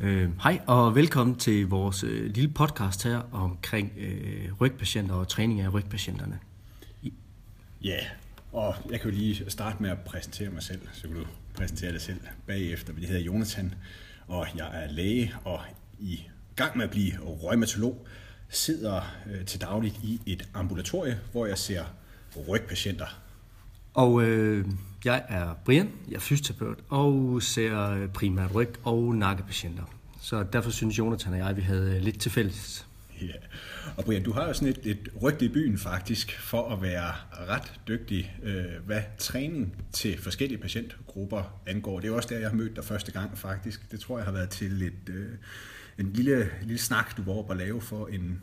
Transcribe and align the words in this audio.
Øh, 0.00 0.30
hej 0.42 0.60
og 0.66 0.94
velkommen 0.94 1.36
til 1.36 1.68
vores 1.68 2.04
øh, 2.04 2.30
lille 2.34 2.50
podcast 2.50 3.04
her 3.04 3.20
omkring 3.32 3.92
øh, 3.96 4.60
rygpatienter 4.60 5.14
og 5.14 5.28
træning 5.28 5.60
af 5.60 5.74
rygpatienterne. 5.74 6.38
Ja, 7.82 7.98
og 8.52 8.74
jeg 8.90 9.00
kan 9.00 9.10
jo 9.10 9.16
lige 9.16 9.50
starte 9.50 9.82
med 9.82 9.90
at 9.90 9.98
præsentere 9.98 10.50
mig 10.50 10.62
selv, 10.62 10.80
så 10.92 11.02
kan 11.02 11.16
du 11.16 11.24
præsentere 11.54 11.92
dig 11.92 12.00
selv 12.00 12.20
bagefter. 12.46 12.92
Jeg 13.00 13.08
hedder 13.08 13.22
Jonathan, 13.22 13.74
og 14.28 14.46
jeg 14.56 14.84
er 14.84 14.92
læge 14.92 15.34
og 15.44 15.60
i 15.98 16.20
gang 16.56 16.76
med 16.76 16.84
at 16.84 16.90
blive 16.90 17.12
rheumatolog. 17.20 18.06
Sidder 18.48 19.00
øh, 19.30 19.44
til 19.44 19.60
dagligt 19.60 19.96
i 20.02 20.20
et 20.26 20.48
ambulatorie, 20.54 21.20
hvor 21.32 21.46
jeg 21.46 21.58
ser 21.58 21.84
rygpatienter. 22.48 23.20
Og 23.94 24.22
øh, 24.22 24.66
jeg 25.04 25.24
er 25.28 25.54
Brian, 25.64 25.90
jeg 26.08 26.16
er 26.16 26.20
fysioterapeut 26.20 26.78
og 26.88 27.42
ser 27.42 28.06
primært 28.06 28.54
ryg- 28.54 28.78
og 28.84 29.14
nakkepatienter. 29.14 29.82
Så 30.20 30.42
derfor 30.52 30.70
synes 30.70 30.98
Jonathan 30.98 31.32
og 31.32 31.38
jeg, 31.38 31.48
at 31.48 31.56
vi 31.56 31.62
havde 31.62 32.00
lidt 32.00 32.20
til 32.20 32.30
fælles. 32.30 32.86
Ja. 33.20 33.32
Og 33.96 34.04
Brian, 34.04 34.22
du 34.22 34.32
har 34.32 34.46
jo 34.46 34.52
sådan 34.52 34.68
et, 34.68 34.78
et 34.82 35.08
rygte 35.22 35.44
i 35.44 35.48
byen 35.48 35.78
faktisk 35.78 36.40
for 36.40 36.72
at 36.72 36.82
være 36.82 37.12
ret 37.48 37.80
dygtig, 37.88 38.36
øh, 38.42 38.64
hvad 38.86 39.02
træning 39.18 39.76
til 39.92 40.22
forskellige 40.22 40.58
patientgrupper 40.58 41.60
angår. 41.66 42.00
Det 42.00 42.06
er 42.06 42.10
jo 42.10 42.16
også 42.16 42.28
der, 42.28 42.38
jeg 42.38 42.48
har 42.48 42.56
mødt 42.56 42.76
dig 42.76 42.84
første 42.84 43.12
gang 43.12 43.38
faktisk. 43.38 43.90
Det 43.90 44.00
tror 44.00 44.18
jeg 44.18 44.24
har 44.24 44.32
været 44.32 44.50
til 44.50 44.82
et, 44.82 45.08
øh, 45.08 45.28
en 45.98 46.12
lille, 46.12 46.50
lille 46.62 46.78
snak, 46.78 47.16
du 47.16 47.22
var 47.22 47.32
oppe 47.32 47.52
at 47.52 47.58
lave 47.58 47.80
for 47.80 48.06
en, 48.06 48.40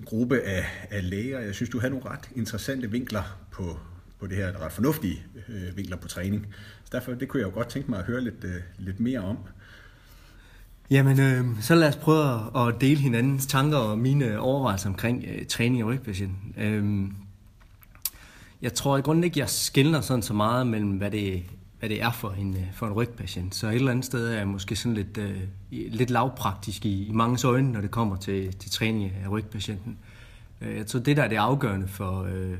en 0.00 0.04
gruppe 0.04 0.40
af, 0.40 0.64
af 0.90 1.10
læger. 1.10 1.40
Jeg 1.40 1.54
synes, 1.54 1.70
du 1.70 1.80
har 1.80 1.88
nogle 1.88 2.04
ret 2.04 2.30
interessante 2.36 2.90
vinkler 2.90 3.38
på, 3.50 3.80
på 4.22 4.26
det 4.26 4.36
her, 4.36 4.64
ret 4.64 4.72
fornuftige 4.72 5.22
øh, 5.48 5.76
vinkler 5.76 5.96
på 5.96 6.08
træning. 6.08 6.46
Så 6.84 6.90
derfor 6.92 7.12
det 7.12 7.28
kunne 7.28 7.40
jeg 7.40 7.48
jo 7.48 7.54
godt 7.54 7.68
tænke 7.68 7.90
mig 7.90 7.98
at 7.98 8.04
høre 8.04 8.20
lidt, 8.20 8.44
øh, 8.44 8.60
lidt 8.78 9.00
mere 9.00 9.20
om. 9.20 9.38
Jamen, 10.90 11.20
øh, 11.20 11.44
så 11.60 11.74
lad 11.74 11.88
os 11.88 11.96
prøve 11.96 12.68
at 12.68 12.80
dele 12.80 13.00
hinandens 13.00 13.46
tanker 13.46 13.78
og 13.78 13.98
mine 13.98 14.40
overvejelser 14.40 14.88
omkring 14.88 15.24
øh, 15.28 15.46
træning 15.46 15.82
af 15.82 15.86
rygpatient. 15.86 16.32
Øh, 16.58 17.04
jeg 18.62 18.74
tror 18.74 18.98
i 18.98 19.00
grunden 19.00 19.24
ikke, 19.24 19.40
jeg 19.40 19.48
skiller 19.48 20.00
sådan 20.00 20.22
så 20.22 20.34
meget 20.34 20.66
mellem, 20.66 20.90
hvad 20.90 21.10
det, 21.10 21.42
hvad 21.78 21.88
det 21.88 22.02
er 22.02 22.12
for 22.12 22.30
en, 22.30 22.56
øh, 22.56 22.72
for 22.74 22.86
en 22.86 22.92
rygpatient. 22.92 23.54
Så 23.54 23.68
et 23.68 23.74
eller 23.74 23.90
andet 23.90 24.04
sted 24.04 24.28
er 24.28 24.38
jeg 24.38 24.48
måske 24.48 24.76
sådan 24.76 24.94
lidt, 24.94 25.18
øh, 25.18 25.40
lidt 25.70 26.10
lavpraktisk 26.10 26.86
i, 26.86 27.06
i 27.06 27.12
mange 27.12 27.48
øjne, 27.48 27.72
når 27.72 27.80
det 27.80 27.90
kommer 27.90 28.16
til, 28.16 28.56
til 28.56 28.70
træning 28.70 29.12
af 29.24 29.30
rygpatienten. 29.30 29.98
Øh, 30.60 30.76
jeg 30.76 30.86
tror, 30.86 31.00
det 31.00 31.16
der 31.16 31.22
er 31.22 31.28
det 31.28 31.36
afgørende 31.36 31.88
for, 31.88 32.22
øh, 32.22 32.54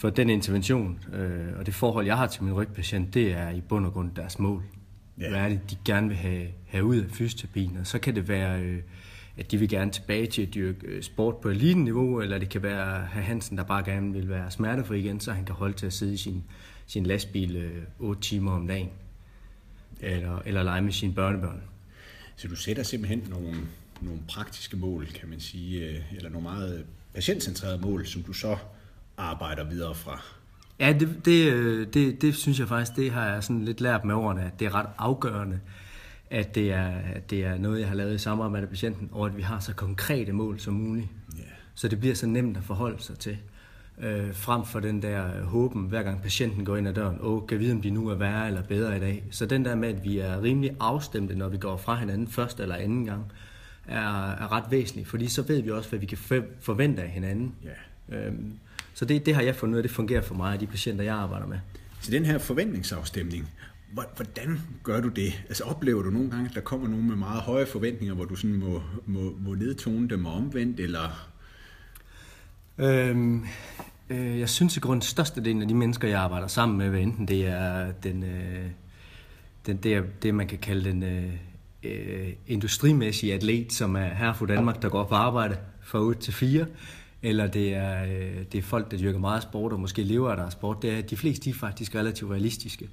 for 0.00 0.10
den 0.10 0.30
intervention 0.30 0.98
øh, 1.12 1.58
og 1.58 1.66
det 1.66 1.74
forhold, 1.74 2.06
jeg 2.06 2.16
har 2.16 2.26
til 2.26 2.42
min 2.42 2.52
rygpatient, 2.52 3.14
det 3.14 3.32
er 3.32 3.50
i 3.50 3.60
bund 3.60 3.86
og 3.86 3.92
grund 3.92 4.10
deres 4.16 4.38
mål. 4.38 4.64
Ja. 5.20 5.30
Hvad 5.30 5.40
er 5.40 5.48
det, 5.48 5.70
de 5.70 5.76
gerne 5.84 6.08
vil 6.08 6.16
have, 6.16 6.48
have 6.66 6.84
ud 6.84 6.96
af 6.96 7.10
fysioterapien? 7.10 7.76
Og 7.76 7.86
så 7.86 7.98
kan 7.98 8.14
det 8.14 8.28
være, 8.28 8.62
øh, 8.62 8.82
at 9.36 9.50
de 9.50 9.56
vil 9.56 9.68
gerne 9.68 9.90
tilbage 9.90 10.26
til 10.26 10.42
at 10.42 10.54
dyrke 10.54 10.86
øh, 10.86 11.02
sport 11.02 11.36
på 11.36 11.48
elite-niveau, 11.48 12.20
eller 12.20 12.38
det 12.38 12.48
kan 12.48 12.62
være 12.62 13.06
herr 13.12 13.22
Hansen, 13.22 13.58
der 13.58 13.64
bare 13.64 13.84
gerne 13.84 14.12
vil 14.12 14.28
være 14.28 14.50
smertefri 14.50 14.98
igen, 14.98 15.20
så 15.20 15.32
han 15.32 15.44
kan 15.44 15.54
holde 15.54 15.74
til 15.74 15.86
at 15.86 15.92
sidde 15.92 16.14
i 16.14 16.16
sin, 16.16 16.44
sin 16.86 17.06
lastbil 17.06 17.56
øh, 17.56 17.82
8 17.98 18.22
timer 18.22 18.52
om 18.52 18.66
dagen, 18.66 18.90
eller, 20.00 20.42
eller 20.46 20.62
lege 20.62 20.82
med 20.82 20.92
sine 20.92 21.14
børnebørn. 21.14 21.62
Så 22.36 22.48
du 22.48 22.56
sætter 22.56 22.82
simpelthen 22.82 23.26
nogle, 23.30 23.56
nogle 24.00 24.20
praktiske 24.28 24.76
mål, 24.76 25.06
kan 25.06 25.28
man 25.28 25.40
sige, 25.40 25.88
øh, 25.88 26.02
eller 26.16 26.30
nogle 26.30 26.42
meget 26.42 26.86
patientcentrerede 27.14 27.80
mål, 27.80 28.06
som 28.06 28.22
du 28.22 28.32
så 28.32 28.56
arbejder 29.20 29.64
videre 29.64 29.94
fra? 29.94 30.22
Ja, 30.80 30.92
det, 31.00 31.24
det, 31.24 31.52
øh, 31.52 31.86
det, 31.94 32.22
det 32.22 32.34
synes 32.34 32.58
jeg 32.58 32.68
faktisk, 32.68 32.96
det 32.96 33.10
har 33.10 33.26
jeg 33.26 33.44
sådan 33.44 33.64
lidt 33.64 33.80
lært 33.80 34.04
med 34.04 34.14
årene, 34.14 34.44
at 34.44 34.60
det 34.60 34.66
er 34.66 34.74
ret 34.74 34.86
afgørende, 34.98 35.60
at 36.30 36.54
det 36.54 36.72
er, 36.72 36.88
at 37.14 37.30
det 37.30 37.44
er 37.44 37.58
noget, 37.58 37.80
jeg 37.80 37.88
har 37.88 37.94
lavet 37.94 38.14
i 38.14 38.18
samarbejde 38.18 38.62
med 38.62 38.68
patienten, 38.68 39.08
og 39.12 39.26
at 39.26 39.36
vi 39.36 39.42
har 39.42 39.60
så 39.60 39.74
konkrete 39.74 40.32
mål 40.32 40.60
som 40.60 40.74
muligt. 40.74 41.08
Yeah. 41.38 41.48
Så 41.74 41.88
det 41.88 42.00
bliver 42.00 42.14
så 42.14 42.26
nemt 42.26 42.56
at 42.56 42.64
forholde 42.64 43.02
sig 43.02 43.18
til. 43.18 43.38
Øh, 43.98 44.34
frem 44.34 44.64
for 44.64 44.80
den 44.80 45.02
der 45.02 45.44
håben, 45.44 45.82
hver 45.82 46.02
gang 46.02 46.22
patienten 46.22 46.64
går 46.64 46.76
ind 46.76 46.88
ad 46.88 46.94
døren, 46.94 47.18
åh, 47.20 47.46
kan 47.46 47.58
vide, 47.58 47.72
om 47.72 47.82
de 47.82 47.90
nu 47.90 48.08
er 48.08 48.14
værre 48.14 48.46
eller 48.46 48.62
bedre 48.62 48.96
i 48.96 49.00
dag. 49.00 49.24
Så 49.30 49.46
den 49.46 49.64
der 49.64 49.74
med, 49.74 49.88
at 49.88 50.04
vi 50.04 50.18
er 50.18 50.42
rimelig 50.42 50.76
afstemte, 50.80 51.34
når 51.34 51.48
vi 51.48 51.58
går 51.58 51.76
fra 51.76 51.94
hinanden 51.94 52.28
første 52.28 52.62
eller 52.62 52.76
anden 52.76 53.04
gang, 53.04 53.32
er, 53.86 54.30
er 54.30 54.52
ret 54.52 54.64
væsentligt, 54.70 55.08
fordi 55.08 55.28
så 55.28 55.42
ved 55.42 55.62
vi 55.62 55.70
også, 55.70 55.88
hvad 55.88 55.98
vi 55.98 56.06
kan 56.06 56.18
forvente 56.60 57.02
af 57.02 57.08
hinanden. 57.08 57.54
Yeah. 57.64 58.26
Øhm, 58.26 58.58
så 59.00 59.06
det, 59.06 59.26
det 59.26 59.34
har 59.34 59.42
jeg 59.42 59.56
fundet 59.56 59.74
ud 59.74 59.78
af, 59.78 59.82
det 59.82 59.90
fungerer 59.90 60.20
for 60.20 60.34
mig 60.34 60.54
og 60.54 60.60
de 60.60 60.66
patienter, 60.66 61.04
jeg 61.04 61.14
arbejder 61.14 61.46
med. 61.46 61.58
Så 62.00 62.10
den 62.10 62.24
her 62.24 62.38
forventningsafstemning, 62.38 63.48
hvordan 63.92 64.60
gør 64.82 65.00
du 65.00 65.08
det? 65.08 65.42
Altså 65.48 65.64
oplever 65.64 66.02
du 66.02 66.10
nogle 66.10 66.30
gange, 66.30 66.48
at 66.48 66.54
der 66.54 66.60
kommer 66.60 66.88
nogen 66.88 67.08
med 67.08 67.16
meget 67.16 67.42
høje 67.42 67.66
forventninger, 67.66 68.14
hvor 68.14 68.24
du 68.24 68.36
sådan 68.36 68.56
må, 68.56 68.82
må, 69.06 69.36
må 69.38 69.54
nedtone 69.54 70.08
dem 70.08 70.26
og 70.26 70.34
omvendt, 70.34 70.80
eller? 70.80 71.28
Øhm, 72.78 73.44
øh, 74.10 74.38
jeg 74.38 74.48
synes 74.48 74.76
i 74.76 74.80
grund 74.80 75.02
størstedelen 75.02 75.62
af 75.62 75.68
de 75.68 75.74
mennesker, 75.74 76.08
jeg 76.08 76.20
arbejder 76.20 76.46
sammen 76.46 76.78
med, 76.78 76.88
hvad 76.88 77.00
enten 77.00 77.28
det 77.28 77.46
er 77.46 77.92
den, 77.92 78.24
øh, 78.24 78.66
den, 79.66 79.76
det, 79.76 79.94
er, 79.94 80.02
det, 80.22 80.34
man 80.34 80.46
kan 80.46 80.58
kalde 80.58 80.90
den 80.90 81.02
øh, 81.02 81.32
øh, 81.82 82.32
industrimæssige 82.46 83.34
atlet, 83.34 83.72
som 83.72 83.96
er 83.96 84.08
her 84.08 84.32
for 84.32 84.46
Danmark, 84.46 84.82
der 84.82 84.88
går 84.88 85.04
på 85.04 85.14
arbejde 85.14 85.56
fra 85.82 85.98
8 85.98 86.20
til 86.20 86.32
4, 86.32 86.66
eller 87.22 87.46
det 87.46 87.74
er, 87.74 88.04
øh, 88.04 88.44
det 88.52 88.58
er 88.58 88.62
folk, 88.62 88.90
der 88.90 88.98
dyrker 88.98 89.18
meget 89.18 89.42
sport 89.42 89.72
og 89.72 89.80
måske 89.80 90.02
lever 90.02 90.30
af 90.30 90.36
deres 90.36 90.52
sport, 90.52 90.82
det 90.82 90.90
er, 90.90 90.98
at 90.98 91.10
de 91.10 91.16
fleste 91.16 91.44
de 91.44 91.50
er 91.50 91.54
faktisk 91.54 91.94
relativt 91.94 92.30
realistiske 92.30 92.88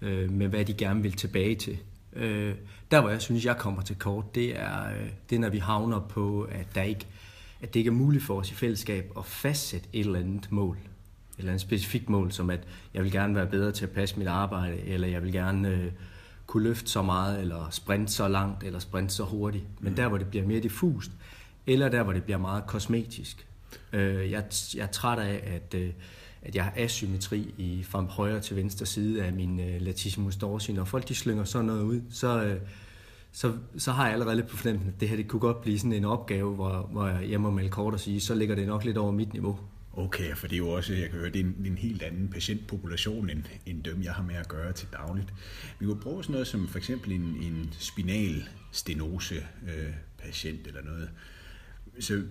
øh, 0.00 0.30
med, 0.30 0.48
hvad 0.48 0.64
de 0.64 0.74
gerne 0.74 1.02
vil 1.02 1.12
tilbage 1.12 1.54
til. 1.54 1.78
Øh, 2.12 2.54
der, 2.90 3.00
hvor 3.00 3.10
jeg 3.10 3.22
synes, 3.22 3.44
jeg 3.44 3.56
kommer 3.56 3.82
til 3.82 3.96
kort, 3.96 4.34
det 4.34 4.60
er, 4.60 4.90
øh, 4.90 5.10
det 5.30 5.36
er 5.36 5.40
når 5.40 5.48
vi 5.48 5.58
havner 5.58 6.00
på, 6.00 6.42
at, 6.42 6.66
der 6.74 6.82
ikke, 6.82 7.06
at 7.62 7.74
det 7.74 7.80
ikke 7.80 7.88
er 7.88 7.92
muligt 7.92 8.24
for 8.24 8.38
os 8.38 8.50
i 8.50 8.54
fællesskab 8.54 9.12
at 9.18 9.24
fastsætte 9.24 9.88
et 9.92 10.06
eller 10.06 10.18
andet 10.18 10.52
mål. 10.52 10.76
Et 10.76 11.38
eller 11.38 11.50
andet 11.50 11.60
specifikt 11.60 12.10
mål, 12.10 12.32
som 12.32 12.50
at 12.50 12.60
jeg 12.94 13.02
vil 13.02 13.12
gerne 13.12 13.34
være 13.34 13.46
bedre 13.46 13.72
til 13.72 13.84
at 13.84 13.90
passe 13.90 14.18
mit 14.18 14.28
arbejde, 14.28 14.80
eller 14.80 15.08
jeg 15.08 15.22
vil 15.22 15.32
gerne 15.32 15.68
øh, 15.68 15.92
kunne 16.46 16.62
løfte 16.62 16.90
så 16.90 17.02
meget, 17.02 17.40
eller 17.40 17.70
sprinte 17.70 18.12
så 18.12 18.28
langt, 18.28 18.64
eller 18.64 18.78
sprinte 18.78 19.14
så 19.14 19.24
hurtigt. 19.24 19.64
Men 19.80 19.96
der, 19.96 20.08
hvor 20.08 20.18
det 20.18 20.26
bliver 20.26 20.46
mere 20.46 20.60
diffust, 20.60 21.10
eller 21.66 21.88
der, 21.88 22.02
hvor 22.02 22.12
det 22.12 22.24
bliver 22.24 22.38
meget 22.38 22.66
kosmetisk, 22.66 23.46
Øh, 23.92 24.30
jeg, 24.30 24.44
jeg 24.74 24.82
er 24.82 24.86
træt 24.86 25.18
af, 25.18 25.42
at, 25.54 25.74
øh, 25.80 25.90
at 26.42 26.54
jeg 26.54 26.64
har 26.64 26.72
asymmetri 26.76 27.54
i, 27.58 27.82
fra 27.82 28.02
højre 28.02 28.40
til 28.40 28.56
venstre 28.56 28.86
side 28.86 29.24
af 29.24 29.32
min 29.32 29.60
øh, 29.60 29.80
latissimus 29.80 30.36
dorsi. 30.36 30.72
Når 30.72 30.84
folk 30.84 31.08
de 31.08 31.14
slynger 31.14 31.44
sådan 31.44 31.66
noget 31.66 31.82
ud, 31.82 32.00
så, 32.10 32.42
øh, 32.44 32.60
så, 33.32 33.52
så 33.78 33.92
har 33.92 34.04
jeg 34.04 34.12
allerede 34.12 34.36
lidt 34.36 34.48
på 34.48 34.56
fornemmelsen, 34.56 34.92
at 34.94 35.00
det 35.00 35.08
her 35.08 35.16
det 35.16 35.28
kunne 35.28 35.40
godt 35.40 35.60
blive 35.60 35.78
sådan 35.78 35.92
en 35.92 36.04
opgave, 36.04 36.54
hvor, 36.54 36.88
hvor 36.92 37.06
jeg 37.08 37.40
må 37.40 37.50
melde 37.50 37.70
kort 37.70 37.94
og 37.94 38.00
sige, 38.00 38.20
så 38.20 38.34
ligger 38.34 38.54
det 38.54 38.66
nok 38.66 38.84
lidt 38.84 38.96
over 38.96 39.12
mit 39.12 39.32
niveau. 39.32 39.58
Okay, 39.96 40.34
for 40.34 40.46
det 40.46 40.54
er 40.54 40.58
jo 40.58 40.68
også, 40.68 40.94
jeg 40.94 41.10
kan 41.10 41.18
høre, 41.18 41.30
det 41.30 41.40
er 41.40 41.44
en, 41.44 41.66
en 41.66 41.78
helt 41.78 42.02
anden 42.02 42.28
patientpopulation 42.28 43.30
end, 43.30 43.42
end 43.66 43.82
dem, 43.82 44.02
jeg 44.02 44.12
har 44.12 44.22
med 44.22 44.34
at 44.34 44.48
gøre 44.48 44.72
til 44.72 44.88
dagligt. 44.92 45.34
Vi 45.78 45.86
kunne 45.86 46.00
bruge 46.00 46.22
sådan 46.22 46.32
noget 46.32 46.46
som 46.46 46.68
for 46.68 46.78
eksempel 46.78 47.12
en, 47.12 47.36
en 47.42 47.72
spinal 47.78 48.48
stenose 48.72 49.34
øh, 49.68 49.92
patient 50.18 50.66
eller 50.66 50.82
noget 50.82 51.10
så 52.00 52.22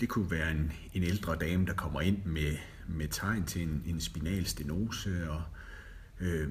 det 0.00 0.08
kunne 0.08 0.30
være 0.30 0.50
en, 0.50 0.72
en 0.94 1.02
ældre 1.02 1.36
dame, 1.36 1.66
der 1.66 1.72
kommer 1.72 2.00
ind 2.00 2.18
med, 2.24 2.56
med 2.88 3.08
tegn 3.10 3.44
til 3.44 3.62
en, 3.62 3.82
en 3.86 4.00
spinal 4.00 4.46
stenose, 4.46 5.30
og 5.30 5.42
øh, 6.20 6.48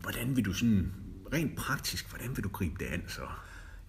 hvordan 0.00 0.36
vil 0.36 0.44
du 0.44 0.52
sådan, 0.52 0.92
rent 1.32 1.56
praktisk, 1.56 2.10
hvordan 2.10 2.36
vil 2.36 2.44
du 2.44 2.48
gribe 2.48 2.74
det 2.78 2.84
an 2.84 3.02
så? 3.08 3.20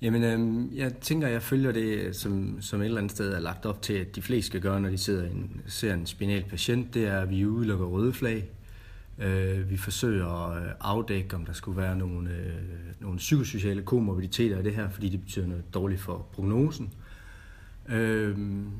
Jamen, 0.01 0.23
øh, 0.23 0.77
jeg 0.77 0.93
tænker, 0.93 1.27
jeg 1.27 1.41
følger 1.41 1.71
det, 1.71 2.15
som, 2.15 2.61
som 2.61 2.81
et 2.81 2.85
eller 2.85 2.97
andet 2.97 3.11
sted 3.11 3.33
er 3.33 3.39
lagt 3.39 3.65
op 3.65 3.81
til, 3.81 3.93
at 3.93 4.15
de 4.15 4.21
fleste 4.21 4.47
skal 4.47 4.61
gøre, 4.61 4.81
når 4.81 4.89
de 4.89 4.97
sidder 4.97 5.25
en, 5.25 5.61
ser 5.67 5.93
en 5.93 6.05
spinal 6.05 6.43
patient, 6.49 6.93
det 6.93 7.07
er, 7.07 7.19
at 7.19 7.29
vi 7.29 7.45
udelukker 7.45 7.85
røde 7.85 8.13
flag. 8.13 8.49
Øh, 9.17 9.69
vi 9.69 9.77
forsøger 9.77 10.47
at 10.47 10.63
øh, 10.63 10.71
afdække, 10.79 11.35
om 11.35 11.45
der 11.45 11.53
skulle 11.53 11.81
være 11.81 11.97
nogle, 11.97 12.29
øh, 12.29 12.53
nogle 12.99 13.17
psykosociale 13.17 13.81
komorbiditeter 13.81 14.59
i 14.59 14.63
det 14.63 14.75
her, 14.75 14.89
fordi 14.89 15.09
det 15.09 15.21
betyder 15.21 15.47
noget 15.47 15.73
dårligt 15.73 16.01
for 16.01 16.27
prognosen. 16.33 16.85
Øh, 16.85 17.08
Øhm, 17.91 18.71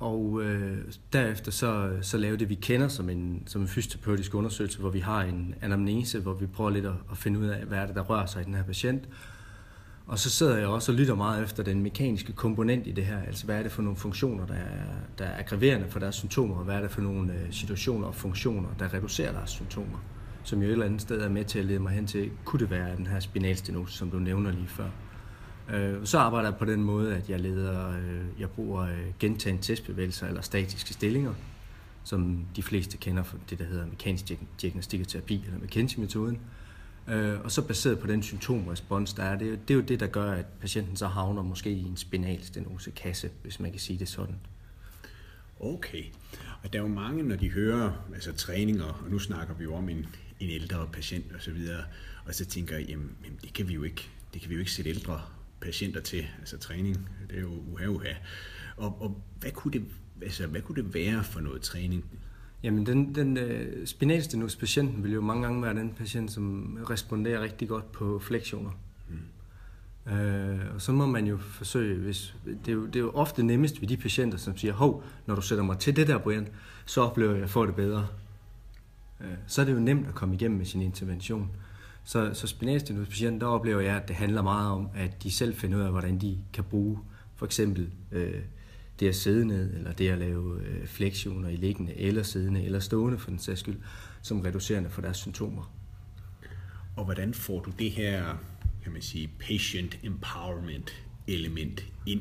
og 0.00 0.42
øh, 0.42 0.78
derefter 1.12 1.52
så, 1.52 1.90
så 2.02 2.18
lavede 2.18 2.38
det, 2.38 2.48
vi 2.48 2.54
kender 2.54 2.88
som 2.88 3.10
en, 3.10 3.42
som 3.46 3.62
en 3.62 3.68
fysioterapeutisk 3.68 4.34
undersøgelse, 4.34 4.78
hvor 4.78 4.90
vi 4.90 5.00
har 5.00 5.22
en 5.22 5.54
anamnese, 5.60 6.20
hvor 6.20 6.34
vi 6.34 6.46
prøver 6.46 6.70
lidt 6.70 6.86
at, 6.86 6.92
at 7.10 7.18
finde 7.18 7.40
ud 7.40 7.46
af, 7.46 7.64
hvad 7.64 7.78
er 7.78 7.86
det, 7.86 7.94
der 7.94 8.02
rører 8.02 8.26
sig 8.26 8.42
i 8.42 8.44
den 8.44 8.54
her 8.54 8.62
patient. 8.62 9.08
Og 10.06 10.18
så 10.18 10.30
sidder 10.30 10.56
jeg 10.56 10.66
også 10.66 10.92
og 10.92 10.98
lytter 10.98 11.14
meget 11.14 11.44
efter 11.44 11.62
den 11.62 11.82
mekaniske 11.82 12.32
komponent 12.32 12.86
i 12.86 12.92
det 12.92 13.04
her. 13.04 13.22
Altså, 13.22 13.44
hvad 13.44 13.58
er 13.58 13.62
det 13.62 13.72
for 13.72 13.82
nogle 13.82 13.96
funktioner, 13.96 14.46
der 14.46 14.54
er, 14.54 14.84
der 15.18 15.24
er 15.24 15.38
aggraverende 15.38 15.86
for 15.88 15.98
deres 15.98 16.14
symptomer, 16.14 16.56
og 16.56 16.64
hvad 16.64 16.76
er 16.76 16.80
det 16.80 16.90
for 16.90 17.00
nogle 17.00 17.32
øh, 17.32 17.52
situationer 17.52 18.06
og 18.06 18.14
funktioner, 18.14 18.68
der 18.78 18.94
reducerer 18.94 19.32
deres 19.32 19.50
symptomer, 19.50 20.04
som 20.42 20.62
jo 20.62 20.68
et 20.68 20.72
eller 20.72 20.86
andet 20.86 21.00
sted 21.00 21.20
er 21.20 21.28
med 21.28 21.44
til 21.44 21.58
at 21.58 21.64
lede 21.64 21.78
mig 21.78 21.92
hen 21.92 22.06
til, 22.06 22.30
kunne 22.44 22.60
det 22.60 22.70
være 22.70 22.96
den 22.96 23.06
her 23.06 23.20
spinalstenose, 23.20 23.96
som 23.96 24.10
du 24.10 24.18
nævner 24.18 24.50
lige 24.50 24.68
før. 24.68 24.90
Øh, 25.72 26.06
så 26.06 26.18
arbejder 26.18 26.48
jeg 26.48 26.58
på 26.58 26.64
den 26.64 26.82
måde, 26.84 27.16
at 27.16 27.30
jeg 27.30 27.40
leder, 27.40 27.90
øh, 27.98 28.40
jeg 28.40 28.50
bruger 28.50 28.82
øh, 28.82 28.98
gentagende 29.18 29.62
testbevægelser 29.62 30.26
eller 30.28 30.40
statiske 30.40 30.92
stillinger, 30.92 31.34
som 32.04 32.44
de 32.56 32.62
fleste 32.62 32.96
kender 32.96 33.22
fra 33.22 33.38
det, 33.50 33.58
der 33.58 33.64
hedder 33.64 33.86
mekanisk 33.86 34.32
diagnostik 34.62 35.00
og 35.00 35.08
terapi, 35.08 35.42
eller 35.46 35.58
McKenzie-metoden. 35.58 36.38
Øh, 37.08 37.40
og 37.40 37.50
så 37.52 37.62
baseret 37.62 37.98
på 37.98 38.06
den 38.06 38.22
symptomrespons, 38.22 39.12
der 39.14 39.22
er, 39.22 39.38
det, 39.38 39.46
er 39.46 39.50
jo- 39.50 39.56
det 39.68 39.70
er 39.70 39.74
jo 39.74 39.80
det, 39.80 40.00
der 40.00 40.06
gør, 40.06 40.32
at 40.32 40.46
patienten 40.60 40.96
så 40.96 41.06
havner 41.06 41.42
måske 41.42 41.70
i 41.70 41.82
en 41.82 41.96
spinal 41.96 42.40
kasse, 42.96 43.30
hvis 43.42 43.60
man 43.60 43.70
kan 43.70 43.80
sige 43.80 43.98
det 43.98 44.08
sådan. 44.08 44.34
Okay. 45.60 46.04
Og 46.62 46.72
der 46.72 46.78
er 46.78 46.82
jo 46.82 46.88
mange, 46.88 47.22
når 47.22 47.36
de 47.36 47.50
hører 47.50 47.92
altså 48.14 48.32
træninger, 48.32 48.84
og 49.04 49.10
nu 49.10 49.18
snakker 49.18 49.54
vi 49.54 49.64
jo 49.64 49.74
om 49.74 49.88
en, 49.88 50.06
en 50.40 50.50
ældre 50.50 50.88
patient 50.92 51.32
og 51.34 51.42
så 51.42 51.50
videre, 51.50 51.84
og 52.26 52.34
så 52.34 52.44
tænker 52.44 52.76
jeg, 52.76 52.86
jamen, 52.88 53.10
jamen 53.24 53.38
det 53.42 53.52
kan 53.52 53.68
vi 53.68 53.74
jo 53.74 53.82
ikke, 53.82 54.08
det 54.34 54.40
kan 54.40 54.50
vi 54.50 54.54
jo 54.54 54.60
ikke 54.60 54.72
sætte 54.72 54.90
ældre 54.90 55.20
patienter 55.60 56.00
til, 56.00 56.26
altså 56.38 56.58
træning, 56.58 57.08
det 57.30 57.36
er 57.36 57.40
jo 57.40 57.62
uha, 57.72 57.86
uha. 57.86 58.12
Og, 58.76 59.02
og 59.02 59.22
hvad, 59.40 59.50
kunne 59.50 59.72
det, 59.72 59.84
altså, 60.22 60.46
hvad 60.46 60.60
kunne 60.62 60.82
det 60.82 60.94
være 60.94 61.24
for 61.24 61.40
noget 61.40 61.62
træning? 61.62 62.04
Jamen, 62.62 62.86
den, 62.86 63.14
den 63.14 63.36
øh, 63.36 63.86
spinalstenose-patienten 63.86 65.04
vil 65.04 65.12
jo 65.12 65.20
mange 65.20 65.42
gange 65.42 65.62
være 65.62 65.74
den 65.74 65.94
patient, 65.98 66.32
som 66.32 66.78
responderer 66.90 67.40
rigtig 67.40 67.68
godt 67.68 67.92
på 67.92 68.18
fleksioner. 68.18 68.70
Mm. 69.08 70.12
Øh, 70.12 70.74
og 70.74 70.80
så 70.80 70.92
må 70.92 71.06
man 71.06 71.26
jo 71.26 71.38
forsøge, 71.38 71.98
hvis, 71.98 72.34
det, 72.44 72.68
er 72.68 72.72
jo, 72.72 72.86
det 72.86 72.96
er 72.96 73.00
jo 73.00 73.10
ofte 73.10 73.42
nemmest 73.42 73.80
ved 73.80 73.88
de 73.88 73.96
patienter, 73.96 74.38
som 74.38 74.56
siger, 74.56 74.72
hov, 74.72 75.04
når 75.26 75.34
du 75.34 75.42
sætter 75.42 75.64
mig 75.64 75.78
til 75.78 75.96
det 75.96 76.06
der, 76.06 76.18
Brian, 76.18 76.48
så 76.86 77.00
oplever 77.00 77.30
jeg, 77.30 77.36
at 77.36 77.42
jeg 77.42 77.50
får 77.50 77.66
det 77.66 77.74
bedre. 77.74 78.06
Øh, 79.20 79.26
så 79.46 79.60
er 79.60 79.64
det 79.64 79.72
jo 79.72 79.80
nemt 79.80 80.08
at 80.08 80.14
komme 80.14 80.34
igennem 80.34 80.58
med 80.58 80.66
sin 80.66 80.82
intervention. 80.82 81.50
Så, 82.04 82.34
så 82.34 82.46
spinalstenose-patienten, 82.46 83.40
der 83.40 83.46
oplever 83.46 83.80
jeg, 83.80 83.96
at 83.96 84.08
det 84.08 84.16
handler 84.16 84.42
meget 84.42 84.70
om, 84.70 84.88
at 84.94 85.22
de 85.22 85.30
selv 85.30 85.54
finder 85.54 85.78
ud 85.78 85.82
af, 85.82 85.90
hvordan 85.90 86.18
de 86.18 86.38
kan 86.52 86.64
bruge 86.64 86.98
for 87.36 87.46
eksempel 87.46 87.90
øh, 88.12 88.40
det 89.00 89.08
at 89.08 89.14
sidde 89.14 89.46
ned, 89.46 89.74
eller 89.74 89.92
det 89.92 90.08
at 90.08 90.18
lave 90.18 90.60
øh, 90.62 90.86
fleksioner 90.86 91.48
i 91.48 91.56
liggende, 91.56 91.96
eller 91.96 92.22
siddende, 92.22 92.64
eller 92.64 92.80
stående 92.80 93.18
for 93.18 93.30
den 93.30 93.38
sags 93.38 93.60
skyld, 93.60 93.76
som 94.22 94.40
reducerende 94.40 94.90
for 94.90 95.02
deres 95.02 95.16
symptomer. 95.16 95.72
Og 96.96 97.04
hvordan 97.04 97.34
får 97.34 97.60
du 97.60 97.70
det 97.78 97.90
her, 97.90 98.24
kan 98.82 98.92
man 98.92 99.02
sige, 99.02 99.30
patient 99.40 99.98
empowerment 100.02 101.04
element 101.26 101.86
ind? 102.06 102.20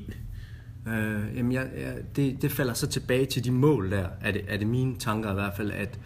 Øh, 0.87 1.37
jamen 1.37 1.51
jeg, 1.51 1.71
jeg, 1.77 1.97
det, 2.15 2.41
det 2.41 2.51
falder 2.51 2.73
så 2.73 2.87
tilbage 2.87 3.25
til 3.25 3.43
de 3.43 3.51
mål 3.51 3.91
der, 3.91 4.09
er 4.21 4.31
det, 4.31 4.41
er 4.47 4.57
det 4.57 4.67
mine 4.67 4.95
tanker 4.95 5.31
i 5.31 5.33
hvert 5.33 5.53
fald, 5.57 5.71
at, 5.71 5.99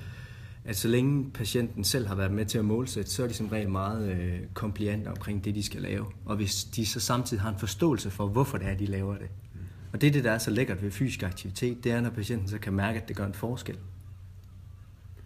at 0.65 0.77
så 0.77 0.87
længe 0.87 1.31
patienten 1.31 1.83
selv 1.83 2.07
har 2.07 2.15
været 2.15 2.31
med 2.31 2.45
til 2.45 2.57
at 2.57 2.65
målsætte, 2.65 3.11
så 3.11 3.23
er 3.23 3.27
de 3.27 3.33
som 3.33 3.47
regel 3.47 3.69
meget 3.69 4.11
øh, 4.11 4.39
kompliante 4.53 5.07
omkring 5.07 5.45
det, 5.45 5.55
de 5.55 5.63
skal 5.63 5.81
lave. 5.81 6.05
Og 6.25 6.35
hvis 6.35 6.63
de 6.63 6.85
så 6.85 6.99
samtidig 6.99 7.41
har 7.41 7.49
en 7.49 7.59
forståelse 7.59 8.11
for, 8.11 8.27
hvorfor 8.27 8.57
det 8.57 8.67
er, 8.67 8.77
de 8.77 8.85
laver 8.85 9.17
det. 9.17 9.29
Og 9.93 10.01
det 10.01 10.07
er 10.07 10.11
det, 10.11 10.23
der 10.23 10.31
er 10.31 10.37
så 10.37 10.51
lækkert 10.51 10.83
ved 10.83 10.91
fysisk 10.91 11.23
aktivitet, 11.23 11.83
det 11.83 11.91
er, 11.91 12.01
når 12.01 12.09
patienten 12.09 12.47
så 12.47 12.57
kan 12.57 12.73
mærke, 12.73 13.01
at 13.01 13.07
det 13.07 13.15
gør 13.15 13.25
en 13.25 13.33
forskel. 13.33 13.77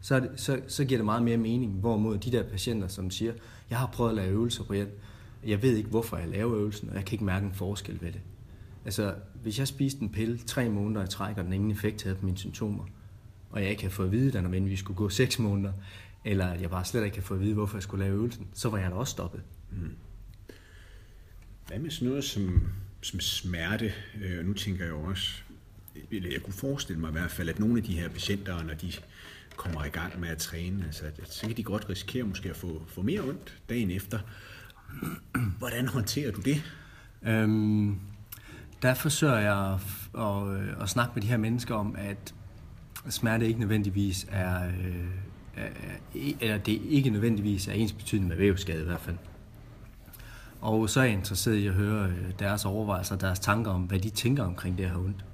Så, 0.01 0.15
er 0.15 0.19
det, 0.19 0.29
så, 0.35 0.59
så 0.67 0.85
giver 0.85 0.97
det 0.97 1.05
meget 1.05 1.23
mere 1.23 1.37
mening, 1.37 1.71
hvorimod 1.71 2.17
de 2.17 2.31
der 2.31 2.43
patienter, 2.43 2.87
som 2.87 3.11
siger, 3.11 3.33
jeg 3.69 3.77
har 3.77 3.87
prøvet 3.87 4.09
at 4.09 4.15
lave 4.15 4.29
øvelser, 4.29 4.63
Brian, 4.63 4.87
jeg 5.45 5.61
ved 5.61 5.77
ikke, 5.77 5.89
hvorfor 5.89 6.17
jeg 6.17 6.27
laver 6.27 6.55
øvelsen, 6.55 6.89
og 6.89 6.95
jeg 6.95 7.05
kan 7.05 7.13
ikke 7.13 7.25
mærke 7.25 7.45
en 7.45 7.53
forskel 7.53 8.01
ved 8.01 8.11
det. 8.11 8.21
Altså, 8.85 9.15
hvis 9.43 9.59
jeg 9.59 9.67
spiste 9.67 10.01
en 10.01 10.09
pille 10.09 10.37
tre 10.37 10.69
måneder 10.69 11.05
i 11.05 11.07
træk, 11.07 11.37
og 11.37 11.43
den 11.43 11.53
ingen 11.53 11.71
effekt 11.71 12.03
havde 12.03 12.15
på 12.15 12.25
mine 12.25 12.37
symptomer, 12.37 12.83
og 13.57 13.63
jeg 13.63 13.71
ikke 13.71 13.81
havde 13.81 13.93
fået 13.93 14.05
at 14.05 14.11
vide, 14.11 14.37
at 14.39 14.65
vi 14.65 14.75
skulle 14.75 14.97
gå 14.97 15.09
seks 15.09 15.39
måneder, 15.39 15.73
eller 16.25 16.47
at 16.47 16.61
jeg 16.61 16.69
bare 16.69 16.85
slet 16.85 17.03
ikke 17.05 17.17
havde 17.17 17.25
fået 17.27 17.37
at 17.37 17.43
vide, 17.43 17.53
hvorfor 17.53 17.77
jeg 17.77 17.83
skulle 17.83 18.03
lave 18.05 18.15
øvelsen, 18.15 18.47
så 18.53 18.69
var 18.69 18.77
jeg 18.77 18.91
da 18.91 18.95
også 18.95 19.11
stoppet. 19.11 19.41
Hvad 21.67 21.79
med 21.79 21.89
sådan 21.91 22.07
noget 22.07 22.23
som, 22.23 22.61
som 23.01 23.19
smerte? 23.19 23.93
Øh, 24.23 24.45
nu 24.45 24.53
tænker 24.53 24.85
jeg 24.85 24.93
også, 24.93 25.31
eller 26.11 26.29
jeg 26.31 26.41
kunne 26.41 26.53
forestille 26.53 26.99
mig 27.01 27.09
i 27.09 27.11
hvert 27.11 27.31
fald, 27.31 27.49
at 27.49 27.59
nogle 27.59 27.77
af 27.77 27.83
de 27.83 27.99
her 27.99 28.09
patienter, 28.09 28.63
når 28.63 28.73
de 28.73 28.91
kommer 29.55 29.85
i 29.85 29.89
gang 29.89 30.19
med 30.19 30.29
at 30.29 30.37
træne, 30.37 30.85
altså, 30.85 31.05
at- 31.05 31.33
så 31.33 31.47
kan 31.47 31.57
de 31.57 31.63
godt 31.63 31.89
risikere 31.89 32.23
måske 32.23 32.49
at 32.49 32.55
få, 32.55 32.81
få 32.87 33.01
mere 33.01 33.21
ondt 33.21 33.57
dagen 33.69 33.91
efter. 33.91 34.19
Hvordan 35.57 35.87
håndterer 35.87 36.31
du 36.31 36.41
det? 36.41 36.63
Øhm, 37.23 37.99
der 38.81 38.93
forsøger 38.93 39.37
jeg 39.39 39.73
at, 39.73 40.21
at, 40.21 40.47
øh, 40.61 40.81
at 40.81 40.89
snakke 40.89 41.11
med 41.15 41.21
de 41.23 41.27
her 41.27 41.37
mennesker 41.37 41.75
om, 41.75 41.95
at 41.97 42.33
smerte 43.09 43.47
ikke 43.47 43.59
nødvendigvis 43.59 44.27
er, 44.31 44.67
øh, 44.67 45.71
eller 46.41 46.57
det 46.57 46.81
ikke 46.89 47.09
nødvendigvis 47.09 47.67
er 47.67 47.73
ens 47.73 47.93
betydende 47.93 48.29
med 48.29 48.37
vævsskade 48.37 48.81
i 48.81 48.85
hvert 48.85 48.99
fald. 48.99 49.17
Og 50.61 50.89
så 50.89 50.99
er 50.99 51.03
jeg 51.03 51.13
interesseret 51.13 51.55
i 51.55 51.67
at 51.67 51.73
høre 51.73 52.07
øh, 52.07 52.31
deres 52.39 52.65
overvejelser, 52.65 53.15
deres 53.15 53.39
tanker 53.39 53.71
om, 53.71 53.81
hvad 53.81 53.99
de 53.99 54.09
tænker 54.09 54.43
omkring 54.43 54.77
det 54.77 54.89
her 54.89 54.97
ondt. 54.97 55.25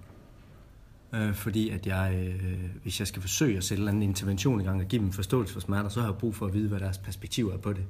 Øh, 1.13 1.33
fordi 1.33 1.69
at 1.69 1.87
jeg, 1.87 2.13
øh, 2.15 2.59
hvis 2.83 2.99
jeg 2.99 3.07
skal 3.07 3.21
forsøge 3.21 3.57
at 3.57 3.63
sætte 3.63 3.81
en 3.81 3.87
eller 3.87 3.91
anden 3.91 4.09
intervention 4.09 4.61
i 4.61 4.63
gang 4.63 4.81
og 4.81 4.87
give 4.87 4.99
dem 4.99 5.07
en 5.07 5.13
forståelse 5.13 5.53
for 5.53 5.59
smerter, 5.59 5.89
så 5.89 6.01
har 6.01 6.07
jeg 6.07 6.17
brug 6.17 6.35
for 6.35 6.45
at 6.45 6.53
vide, 6.53 6.69
hvad 6.69 6.79
deres 6.79 6.97
perspektiv 6.97 7.49
er 7.49 7.57
på 7.57 7.73
det. 7.73 7.85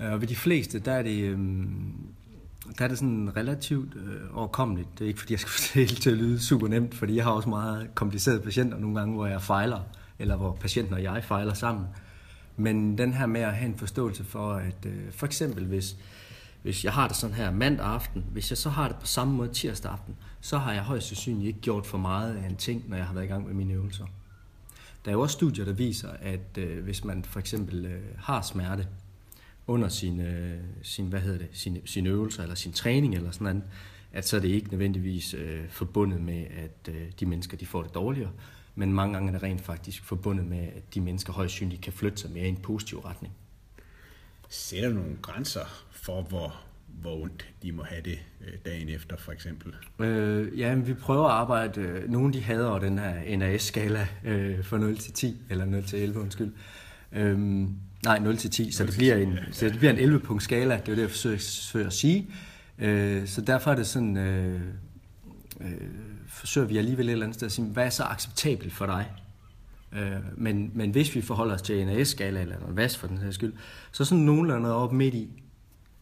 Øh, 0.00 0.12
og 0.12 0.20
ved 0.20 0.28
de 0.28 0.36
fleste, 0.36 0.78
der 0.78 0.92
er 0.92 1.02
det, 1.02 1.22
øh, 1.22 1.38
der 2.78 2.84
er 2.84 2.88
det 2.88 2.98
sådan 2.98 3.36
relativt 3.36 3.94
øh, 3.96 4.38
overkommeligt. 4.38 4.88
Det 4.98 5.04
er 5.04 5.08
ikke, 5.08 5.20
fordi 5.20 5.32
jeg 5.32 5.40
skal 5.40 5.50
få 5.50 5.58
det 5.58 5.70
hele 5.88 6.00
til 6.00 6.10
at 6.10 6.16
lyde 6.16 6.40
super 6.40 6.68
nemt, 6.68 6.94
fordi 6.94 7.16
jeg 7.16 7.24
har 7.24 7.30
også 7.30 7.48
meget 7.48 7.94
komplicerede 7.94 8.40
patienter 8.40 8.78
nogle 8.78 8.98
gange, 8.98 9.14
hvor 9.14 9.26
jeg 9.26 9.42
fejler, 9.42 9.80
eller 10.18 10.36
hvor 10.36 10.52
patienten 10.60 10.94
og 10.94 11.02
jeg 11.02 11.24
fejler 11.24 11.54
sammen. 11.54 11.86
Men 12.56 12.98
den 12.98 13.12
her 13.12 13.26
med 13.26 13.40
at 13.40 13.54
have 13.54 13.68
en 13.68 13.78
forståelse 13.78 14.24
for, 14.24 14.52
at 14.52 14.86
øh, 14.86 15.12
for 15.12 15.26
eksempel 15.26 15.64
hvis, 15.64 15.96
hvis 16.62 16.84
jeg 16.84 16.92
har 16.92 17.08
det 17.08 17.16
sådan 17.16 17.36
her 17.36 17.50
mandag 17.50 17.86
aften, 17.86 18.24
hvis 18.32 18.50
jeg 18.50 18.58
så 18.58 18.70
har 18.70 18.88
det 18.88 18.96
på 18.96 19.06
samme 19.06 19.34
måde 19.34 19.48
tirsdag 19.48 19.92
aften, 19.92 20.16
så 20.40 20.58
har 20.58 20.72
jeg 20.72 20.82
højst 20.82 21.06
sandsynligt 21.06 21.46
ikke 21.46 21.60
gjort 21.60 21.86
for 21.86 21.98
meget 21.98 22.36
af 22.36 22.48
en 22.48 22.56
ting, 22.56 22.84
når 22.88 22.96
jeg 22.96 23.06
har 23.06 23.14
været 23.14 23.24
i 23.24 23.28
gang 23.28 23.46
med 23.46 23.54
mine 23.54 23.74
øvelser. 23.74 24.04
Der 25.04 25.10
er 25.10 25.12
jo 25.12 25.20
også 25.20 25.32
studier, 25.32 25.64
der 25.64 25.72
viser, 25.72 26.08
at 26.20 26.58
øh, 26.58 26.84
hvis 26.84 27.04
man 27.04 27.24
for 27.24 27.40
eksempel 27.40 27.86
øh, 27.86 28.02
har 28.18 28.42
smerte 28.42 28.86
under 29.66 29.88
sin, 29.88 30.20
øh, 30.20 30.60
sin, 30.82 31.06
hvad 31.06 31.20
hedder 31.20 31.38
det, 31.38 31.48
sin, 31.52 31.78
sin 31.84 32.06
øvelser 32.06 32.42
eller 32.42 32.54
sin 32.54 32.72
træning 32.72 33.14
eller 33.14 33.30
sådan 33.30 33.44
noget, 33.44 33.62
at 34.12 34.28
så 34.28 34.36
er 34.36 34.40
det 34.40 34.48
ikke 34.48 34.70
nødvendigvis 34.70 35.34
øh, 35.34 35.68
forbundet 35.68 36.20
med, 36.20 36.44
at 36.50 36.94
øh, 36.94 37.12
de 37.20 37.26
mennesker 37.26 37.56
de 37.56 37.66
får 37.66 37.82
det 37.82 37.94
dårligere, 37.94 38.30
men 38.74 38.92
mange 38.92 39.14
gange 39.14 39.28
er 39.28 39.32
det 39.32 39.42
rent 39.42 39.60
faktisk 39.60 40.04
forbundet 40.04 40.46
med, 40.46 40.58
at 40.58 40.94
de 40.94 41.00
mennesker 41.00 41.32
højst 41.32 41.52
sandsynligt 41.52 41.82
kan 41.82 41.92
flytte 41.92 42.18
sig 42.18 42.30
mere 42.30 42.44
i 42.44 42.48
en 42.48 42.56
positiv 42.56 42.98
retning. 42.98 43.34
Sætter 44.48 44.92
nogle 44.92 45.16
grænser 45.22 45.84
for, 45.90 46.22
hvor, 46.22 46.60
hvor 46.86 47.22
ondt 47.22 47.54
de 47.62 47.72
må 47.72 47.82
have 47.82 48.02
det 48.02 48.18
øh, 48.40 48.52
dagen 48.64 48.88
efter, 48.88 49.16
for 49.16 49.32
eksempel? 49.32 49.74
Øh, 49.98 50.58
ja, 50.58 50.74
men 50.74 50.86
vi 50.86 50.94
prøver 50.94 51.24
at 51.24 51.32
arbejde, 51.32 51.80
øh, 51.80 52.10
nogle 52.10 52.32
de 52.32 52.42
hader 52.42 52.78
den 52.78 52.98
her 52.98 53.36
NAS-skala 53.36 54.08
øh, 54.24 54.64
fra 54.64 54.78
0 54.78 54.98
til 54.98 55.12
10, 55.12 55.36
eller 55.50 55.64
0 55.64 55.84
til 55.84 55.98
11, 55.98 56.20
undskyld. 56.20 56.52
Øhm, 57.12 57.76
nej, 58.04 58.18
0 58.18 58.36
til 58.36 58.50
10, 58.50 58.72
så 58.72 58.82
0 58.82 58.86
det 58.86 58.94
til 58.94 58.98
bliver 58.98 59.16
10, 59.16 59.22
en, 59.22 59.38
så 59.52 59.66
det 59.66 59.78
bliver 59.78 59.92
en 59.92 60.14
11-punkt 60.14 60.42
skala, 60.42 60.74
det 60.74 60.88
er 60.88 60.92
jo 60.92 60.96
det, 60.96 61.02
jeg 61.02 61.10
forsøger, 61.10 61.86
at 61.86 61.92
sige. 61.92 62.26
Øh, 62.78 63.26
så 63.26 63.40
derfor 63.40 63.70
er 63.70 63.74
det 63.74 63.86
sådan, 63.86 64.16
øh, 64.16 64.60
øh, 65.60 65.70
forsøger 66.28 66.66
vi 66.66 66.76
alligevel 66.78 67.08
et 67.08 67.12
eller 67.12 67.26
andet 67.26 67.34
sted 67.34 67.46
at 67.46 67.52
sige, 67.52 67.68
hvad 67.68 67.86
er 67.86 67.90
så 67.90 68.02
acceptabelt 68.02 68.72
for 68.72 68.86
dig? 68.86 69.10
Øh, 69.92 70.16
men, 70.36 70.70
men 70.74 70.90
hvis 70.90 71.14
vi 71.14 71.20
forholder 71.20 71.54
os 71.54 71.62
til 71.62 71.80
en 71.80 71.88
AS-skala, 71.88 72.40
eller 72.40 72.56
en 72.56 72.76
VAS 72.76 72.96
for 72.96 73.06
den 73.06 73.18
her 73.18 73.30
skyld, 73.30 73.52
så 73.92 74.04
sådan 74.04 74.24
nogenlunde 74.24 74.74
op 74.74 74.92
midt 74.92 75.14
i. 75.14 75.28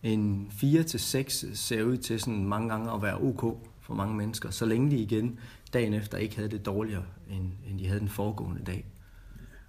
En 0.03 0.51
4-6 0.53 1.55
ser 1.55 1.83
ud 1.83 1.97
til 1.97 2.21
sådan 2.21 2.45
mange 2.45 2.69
gange 2.69 2.93
at 2.93 3.03
være 3.03 3.21
ok 3.21 3.69
for 3.81 3.95
mange 3.95 4.15
mennesker, 4.15 4.51
så 4.51 4.67
længe 4.67 4.91
de 4.91 4.97
igen 4.97 5.39
dagen 5.73 5.95
efter 5.95 6.19
ikke 6.19 6.37
havde 6.37 6.49
det 6.49 6.67
dårligere, 6.67 7.05
end, 7.31 7.51
end 7.71 7.79
de 7.79 7.87
havde 7.87 8.01
den 8.01 8.09
foregående 8.09 8.63
dag. 8.67 8.85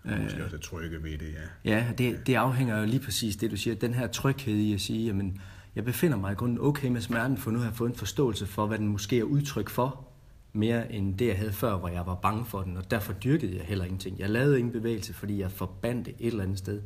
Måske 0.04 0.44
også 0.44 0.56
er 0.56 0.60
trygge 0.60 1.04
ved 1.04 1.18
det, 1.18 1.34
ja. 1.66 1.72
Ja, 1.72 1.88
det, 1.98 2.28
det 2.28 2.36
afhænger 2.36 2.80
jo 2.80 2.86
lige 2.86 3.00
præcis 3.00 3.36
det, 3.36 3.52
du 3.52 3.58
siger. 3.58 3.76
Den 3.76 3.94
her 3.94 4.08
tryghed 4.08 4.56
i 4.56 4.74
at 4.74 4.82
sige, 4.82 5.06
jamen, 5.06 5.42
jeg 5.76 5.86
befinder 5.86 6.18
mig 6.18 6.32
i 6.32 6.36
grunden 6.36 6.60
okay 6.62 6.88
med 6.88 7.02
smerten, 7.02 7.38
for 7.38 7.52
nu 7.52 7.60
har 7.60 7.66
jeg 7.66 7.76
fået 7.76 7.90
en 7.90 7.96
forståelse 7.96 8.46
for, 8.46 8.68
hvad 8.68 8.78
den 8.78 8.88
måske 8.88 9.20
er 9.20 9.24
udtryk 9.24 9.70
for, 9.70 10.08
mere 10.54 10.92
end 10.92 11.18
det, 11.18 11.28
jeg 11.28 11.38
havde 11.38 11.54
før, 11.54 11.78
hvor 11.78 11.90
jeg 11.90 12.06
var 12.06 12.16
bange 12.16 12.46
for 12.46 12.62
den, 12.62 12.78
og 12.78 12.92
derfor 12.92 13.14
dyrkede 13.14 13.58
jeg 13.58 13.66
heller 13.66 13.86
ingenting. 13.86 14.20
Jeg 14.20 14.30
lavede 14.30 14.60
ingen 14.60 14.74
bevægelse, 14.74 15.14
fordi 15.14 15.40
jeg 15.40 15.52
forbandt 15.52 16.06
det 16.06 16.16
et 16.20 16.28
eller 16.28 16.44
andet 16.44 16.58
sted 16.58 16.82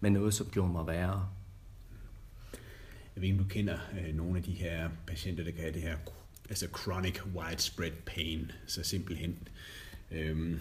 med 0.00 0.10
noget, 0.10 0.34
som 0.34 0.46
gjorde 0.46 0.72
mig 0.72 0.86
værre. 0.86 1.28
Jeg 3.14 3.22
ved 3.22 3.28
ikke, 3.28 3.38
om 3.38 3.44
du 3.44 3.48
kender 3.48 3.78
øh, 4.00 4.14
nogle 4.14 4.36
af 4.36 4.42
de 4.42 4.52
her 4.52 4.90
patienter, 5.06 5.44
der 5.44 5.50
kan 5.50 5.60
have 5.60 5.72
det 5.72 5.82
her 5.82 5.96
altså 6.48 6.66
chronic 6.78 7.20
widespread 7.34 7.92
pain, 8.06 8.52
så 8.66 8.82
simpelthen 8.82 9.48
øh, 10.10 10.56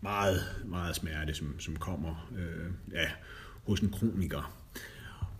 meget, 0.00 0.40
meget 0.64 0.96
smerte, 0.96 1.34
som, 1.34 1.60
som 1.60 1.76
kommer 1.76 2.30
øh, 2.36 2.70
ja, 2.92 3.08
hos 3.66 3.80
en 3.80 3.90
kroniker. 3.90 4.52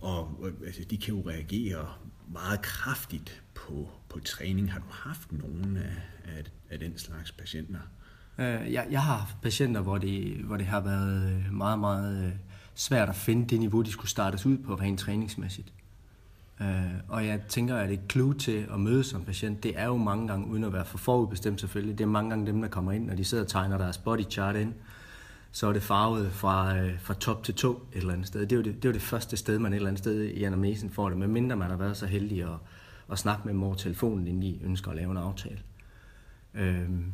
Og 0.00 0.46
altså, 0.66 0.82
de 0.90 0.98
kan 0.98 1.14
jo 1.14 1.28
reagere 1.28 1.88
meget 2.32 2.62
kraftigt 2.62 3.42
på, 3.54 3.90
på 4.08 4.20
træning. 4.20 4.72
Har 4.72 4.78
du 4.78 4.86
haft 4.90 5.32
nogen 5.32 5.76
af, 5.76 6.02
af, 6.24 6.44
af 6.70 6.78
den 6.78 6.98
slags 6.98 7.32
patienter? 7.32 7.80
Øh, 8.38 8.72
Jeg, 8.72 8.86
jeg 8.90 9.02
har 9.02 9.16
haft 9.16 9.40
patienter, 9.42 9.80
hvor 9.80 9.98
det, 9.98 10.36
hvor 10.36 10.56
det 10.56 10.66
har 10.66 10.80
været 10.80 11.32
øh, 11.32 11.52
meget, 11.52 11.78
meget 11.78 12.26
øh, 12.26 12.32
svært 12.74 13.08
at 13.08 13.16
finde 13.16 13.46
det 13.48 13.60
niveau, 13.60 13.82
de 13.82 13.92
skulle 13.92 14.10
startes 14.10 14.46
ud 14.46 14.58
på 14.58 14.74
rent 14.74 15.00
træningsmæssigt. 15.00 15.72
Øh, 16.60 16.66
Og 17.08 17.26
jeg 17.26 17.40
tænker, 17.48 17.76
at 17.76 17.90
et 17.90 18.00
clue 18.10 18.34
til 18.34 18.66
at 18.72 18.80
møde 18.80 19.04
som 19.04 19.24
patient, 19.24 19.62
det 19.62 19.78
er 19.78 19.86
jo 19.86 19.96
mange 19.96 20.28
gange, 20.28 20.48
uden 20.48 20.64
at 20.64 20.72
være 20.72 20.84
for 20.84 20.98
forudbestemt 20.98 21.60
selvfølgelig, 21.60 21.98
det 21.98 22.04
er 22.04 22.08
mange 22.08 22.30
gange 22.30 22.46
dem, 22.46 22.60
der 22.60 22.68
kommer 22.68 22.92
ind, 22.92 23.06
når 23.06 23.14
de 23.14 23.24
sidder 23.24 23.44
og 23.44 23.50
tegner 23.50 23.78
deres 23.78 23.98
body 23.98 24.24
chart 24.30 24.56
ind, 24.56 24.74
så 25.52 25.66
er 25.66 25.72
det 25.72 25.82
farvet 25.82 26.32
fra, 26.32 26.78
øh, 26.78 27.00
fra 27.00 27.14
top 27.14 27.44
til 27.44 27.54
to 27.54 27.70
et 27.92 27.98
eller 27.98 28.12
andet 28.12 28.26
sted. 28.26 28.40
Det 28.40 28.52
er, 28.52 28.56
jo 28.56 28.62
det, 28.62 28.74
det 28.74 28.84
er 28.84 28.88
jo 28.88 28.94
det 28.94 29.02
første 29.02 29.36
sted, 29.36 29.58
man 29.58 29.72
et 29.72 29.76
eller 29.76 29.88
andet 29.88 29.98
sted 29.98 30.22
i 30.22 30.44
anamnesen 30.44 30.90
får 30.90 31.08
det, 31.08 31.18
medmindre 31.18 31.56
man 31.56 31.70
har 31.70 31.76
været 31.76 31.96
så 31.96 32.06
heldig 32.06 32.42
at, 32.42 32.58
at 33.12 33.18
snakke 33.18 33.42
med 33.44 33.54
dem 33.54 33.62
over 33.62 33.74
telefonen, 33.74 34.26
inden 34.26 34.42
de 34.42 34.58
ønsker 34.64 34.90
at 34.90 34.96
lave 34.96 35.10
en 35.10 35.16
aftale. 35.16 35.58
Øhm, 36.54 37.12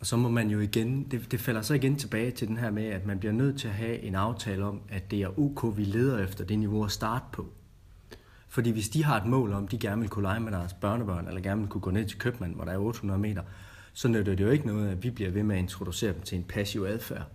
og 0.00 0.06
så 0.06 0.16
må 0.16 0.28
man 0.28 0.50
jo 0.50 0.60
igen, 0.60 1.04
det, 1.10 1.32
det 1.32 1.40
falder 1.40 1.62
så 1.62 1.74
igen 1.74 1.96
tilbage 1.96 2.30
til 2.30 2.48
den 2.48 2.56
her 2.56 2.70
med, 2.70 2.84
at 2.84 3.06
man 3.06 3.18
bliver 3.18 3.32
nødt 3.32 3.58
til 3.58 3.68
at 3.68 3.74
have 3.74 3.98
en 3.98 4.14
aftale 4.14 4.64
om, 4.64 4.80
at 4.88 5.10
det 5.10 5.22
er 5.22 5.38
OK, 5.38 5.76
vi 5.76 5.84
leder 5.84 6.18
efter 6.18 6.44
det 6.44 6.58
niveau 6.58 6.84
at 6.84 6.90
starte 6.90 7.24
på. 7.32 7.52
Fordi 8.52 8.70
hvis 8.70 8.88
de 8.88 9.04
har 9.04 9.20
et 9.20 9.26
mål 9.26 9.52
om, 9.52 9.68
de 9.68 9.78
gerne 9.78 10.00
vil 10.00 10.10
kunne 10.10 10.22
lege 10.22 10.40
med 10.40 10.52
deres 10.52 10.72
børnebørn, 10.72 11.28
eller 11.28 11.40
gerne 11.40 11.60
vil 11.60 11.70
kunne 11.70 11.80
gå 11.80 11.90
ned 11.90 12.06
til 12.06 12.18
købmanden, 12.18 12.56
hvor 12.56 12.64
der 12.64 12.72
er 12.72 12.78
800 12.78 13.20
meter, 13.20 13.42
så 13.92 14.08
nytter 14.08 14.34
det 14.34 14.44
jo 14.44 14.50
ikke 14.50 14.66
noget, 14.66 14.90
at 14.90 15.02
vi 15.02 15.10
bliver 15.10 15.30
ved 15.30 15.42
med 15.42 15.56
at 15.56 15.62
introducere 15.62 16.12
dem 16.12 16.22
til 16.22 16.38
en 16.38 16.44
passiv 16.44 16.82
adfærd. 16.82 17.26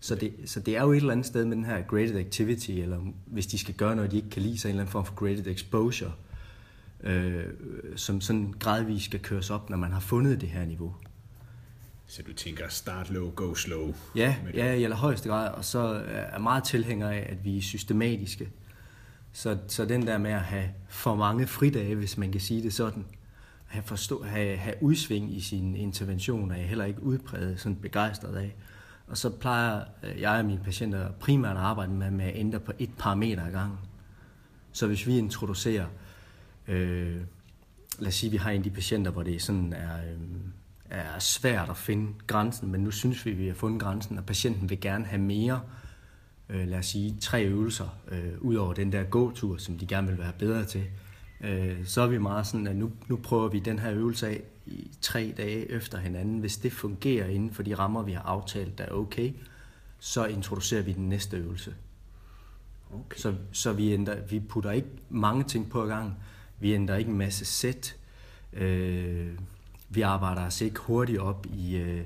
Så 0.00 0.14
det, 0.14 0.34
så 0.44 0.60
det 0.60 0.76
er 0.76 0.82
jo 0.82 0.92
et 0.92 0.96
eller 0.96 1.12
andet 1.12 1.26
sted 1.26 1.44
med 1.44 1.56
den 1.56 1.64
her 1.64 1.82
graded 1.82 2.16
activity, 2.16 2.70
eller 2.70 3.00
hvis 3.26 3.46
de 3.46 3.58
skal 3.58 3.74
gøre 3.74 3.96
noget, 3.96 4.10
de 4.10 4.16
ikke 4.16 4.30
kan 4.30 4.42
lide, 4.42 4.58
så 4.58 4.68
en 4.68 4.70
eller 4.70 4.82
anden 4.82 4.92
form 4.92 5.04
for 5.04 5.14
graded 5.14 5.46
exposure, 5.46 6.12
øh, 7.00 7.44
som 7.96 8.20
sådan 8.20 8.54
gradvist 8.58 9.04
skal 9.04 9.20
køres 9.20 9.50
op, 9.50 9.70
når 9.70 9.76
man 9.76 9.92
har 9.92 10.00
fundet 10.00 10.40
det 10.40 10.48
her 10.48 10.64
niveau. 10.64 10.94
Så 12.06 12.22
du 12.22 12.32
tænker 12.32 12.68
start 12.68 13.10
low, 13.10 13.30
go 13.30 13.54
slow? 13.54 13.94
Ja, 14.14 14.36
ja 14.54 14.72
i 14.72 14.84
allerhøjeste 14.84 15.28
grad, 15.28 15.54
og 15.54 15.64
så 15.64 16.02
er 16.06 16.38
meget 16.38 16.64
tilhænger 16.64 17.08
af, 17.08 17.26
at 17.28 17.44
vi 17.44 17.58
er 17.58 17.62
systematiske. 17.62 18.50
Så, 19.36 19.58
så 19.68 19.84
den 19.84 20.06
der 20.06 20.18
med 20.18 20.30
at 20.30 20.40
have 20.40 20.68
for 20.88 21.14
mange 21.14 21.46
fridage, 21.46 21.94
hvis 21.94 22.18
man 22.18 22.32
kan 22.32 22.40
sige 22.40 22.62
det 22.62 22.74
sådan, 22.74 23.06
have, 23.66 23.82
forstå, 23.82 24.22
have, 24.22 24.56
have 24.56 24.74
udsving 24.80 25.36
i 25.36 25.40
sin 25.40 25.76
intervention, 25.76 26.50
er 26.50 26.56
jeg 26.56 26.68
heller 26.68 26.84
ikke 26.84 27.02
udpræget 27.02 27.60
sådan 27.60 27.76
begejstret 27.76 28.36
af. 28.36 28.54
Og 29.06 29.16
så 29.16 29.30
plejer 29.30 29.84
øh, 30.02 30.20
jeg 30.20 30.38
og 30.38 30.44
mine 30.44 30.60
patienter 30.64 31.12
primært 31.20 31.56
at 31.56 31.62
arbejde 31.62 31.92
med, 31.92 32.10
med 32.10 32.24
at 32.24 32.32
ændre 32.36 32.60
på 32.60 32.72
et 32.78 32.90
parameter 32.98 33.44
ad 33.46 33.52
gangen. 33.52 33.78
Så 34.72 34.86
hvis 34.86 35.06
vi 35.06 35.18
introducerer, 35.18 35.86
øh, 36.68 37.16
lad 37.98 38.08
os 38.08 38.14
sige, 38.14 38.30
vi 38.30 38.36
har 38.36 38.50
en 38.50 38.56
af 38.56 38.64
de 38.64 38.70
patienter, 38.70 39.10
hvor 39.10 39.22
det 39.22 39.42
sådan 39.42 39.72
er, 39.72 39.96
øh, 40.10 40.18
er 40.90 41.18
svært 41.18 41.70
at 41.70 41.76
finde 41.76 42.12
grænsen, 42.26 42.72
men 42.72 42.80
nu 42.80 42.90
synes 42.90 43.26
vi, 43.26 43.30
at 43.30 43.38
vi 43.38 43.46
har 43.46 43.54
fundet 43.54 43.80
grænsen, 43.80 44.18
og 44.18 44.26
patienten 44.26 44.70
vil 44.70 44.80
gerne 44.80 45.04
have 45.04 45.22
mere, 45.22 45.60
øh, 45.64 45.85
lad 46.48 46.78
os 46.78 46.86
sige, 46.86 47.16
tre 47.20 47.44
øvelser, 47.44 47.88
øh, 48.08 48.32
ud 48.40 48.54
over 48.54 48.74
den 48.74 48.92
der 48.92 49.02
gåtur, 49.02 49.56
som 49.56 49.78
de 49.78 49.86
gerne 49.86 50.08
vil 50.08 50.18
være 50.18 50.32
bedre 50.38 50.64
til, 50.64 50.84
øh, 51.40 51.84
så 51.84 52.00
er 52.00 52.06
vi 52.06 52.18
meget 52.18 52.46
sådan, 52.46 52.66
at 52.66 52.76
nu, 52.76 52.92
nu 53.08 53.16
prøver 53.16 53.48
vi 53.48 53.58
den 53.58 53.78
her 53.78 53.92
øvelse 53.92 54.28
af 54.28 54.42
i 54.66 54.90
tre 55.00 55.34
dage 55.36 55.70
efter 55.70 55.98
hinanden. 55.98 56.38
Hvis 56.38 56.56
det 56.56 56.72
fungerer 56.72 57.26
inden 57.26 57.50
for 57.50 57.62
de 57.62 57.74
rammer, 57.74 58.02
vi 58.02 58.12
har 58.12 58.22
aftalt, 58.22 58.78
der 58.78 58.84
er 58.84 58.92
okay, 58.92 59.32
så 59.98 60.24
introducerer 60.24 60.82
vi 60.82 60.92
den 60.92 61.08
næste 61.08 61.36
øvelse. 61.36 61.74
Okay. 62.92 63.18
Så, 63.18 63.34
så 63.52 63.72
vi, 63.72 63.92
ændrer, 63.92 64.20
vi 64.30 64.40
putter 64.40 64.70
ikke 64.70 64.88
mange 65.10 65.44
ting 65.44 65.70
på 65.70 65.84
gang. 65.84 66.14
Vi 66.60 66.74
ændrer 66.74 66.96
ikke 66.96 67.10
en 67.10 67.18
masse 67.18 67.44
sæt. 67.44 67.96
Øh, 68.52 69.28
vi 69.88 70.00
arbejder 70.00 70.46
os 70.46 70.60
ikke 70.60 70.80
hurtigt 70.80 71.18
op 71.18 71.46
i, 71.54 71.76
øh, 71.76 72.02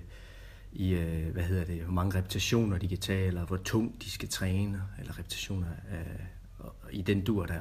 i 0.73 0.95
øh, 0.95 1.33
hvad 1.33 1.43
hedder 1.43 1.65
det, 1.65 1.83
hvor 1.83 1.93
mange 1.93 2.19
repetitioner 2.19 2.79
de 2.79 2.89
kan 2.89 2.99
tage, 2.99 3.27
eller 3.27 3.47
hvor 3.47 3.57
tungt 3.57 4.03
de 4.03 4.11
skal 4.11 4.29
træne, 4.29 4.83
eller 4.99 5.19
repetitioner 5.19 5.67
øh, 5.93 6.93
i 6.93 7.03
den 7.03 7.25
dur 7.25 7.47
der. 7.47 7.61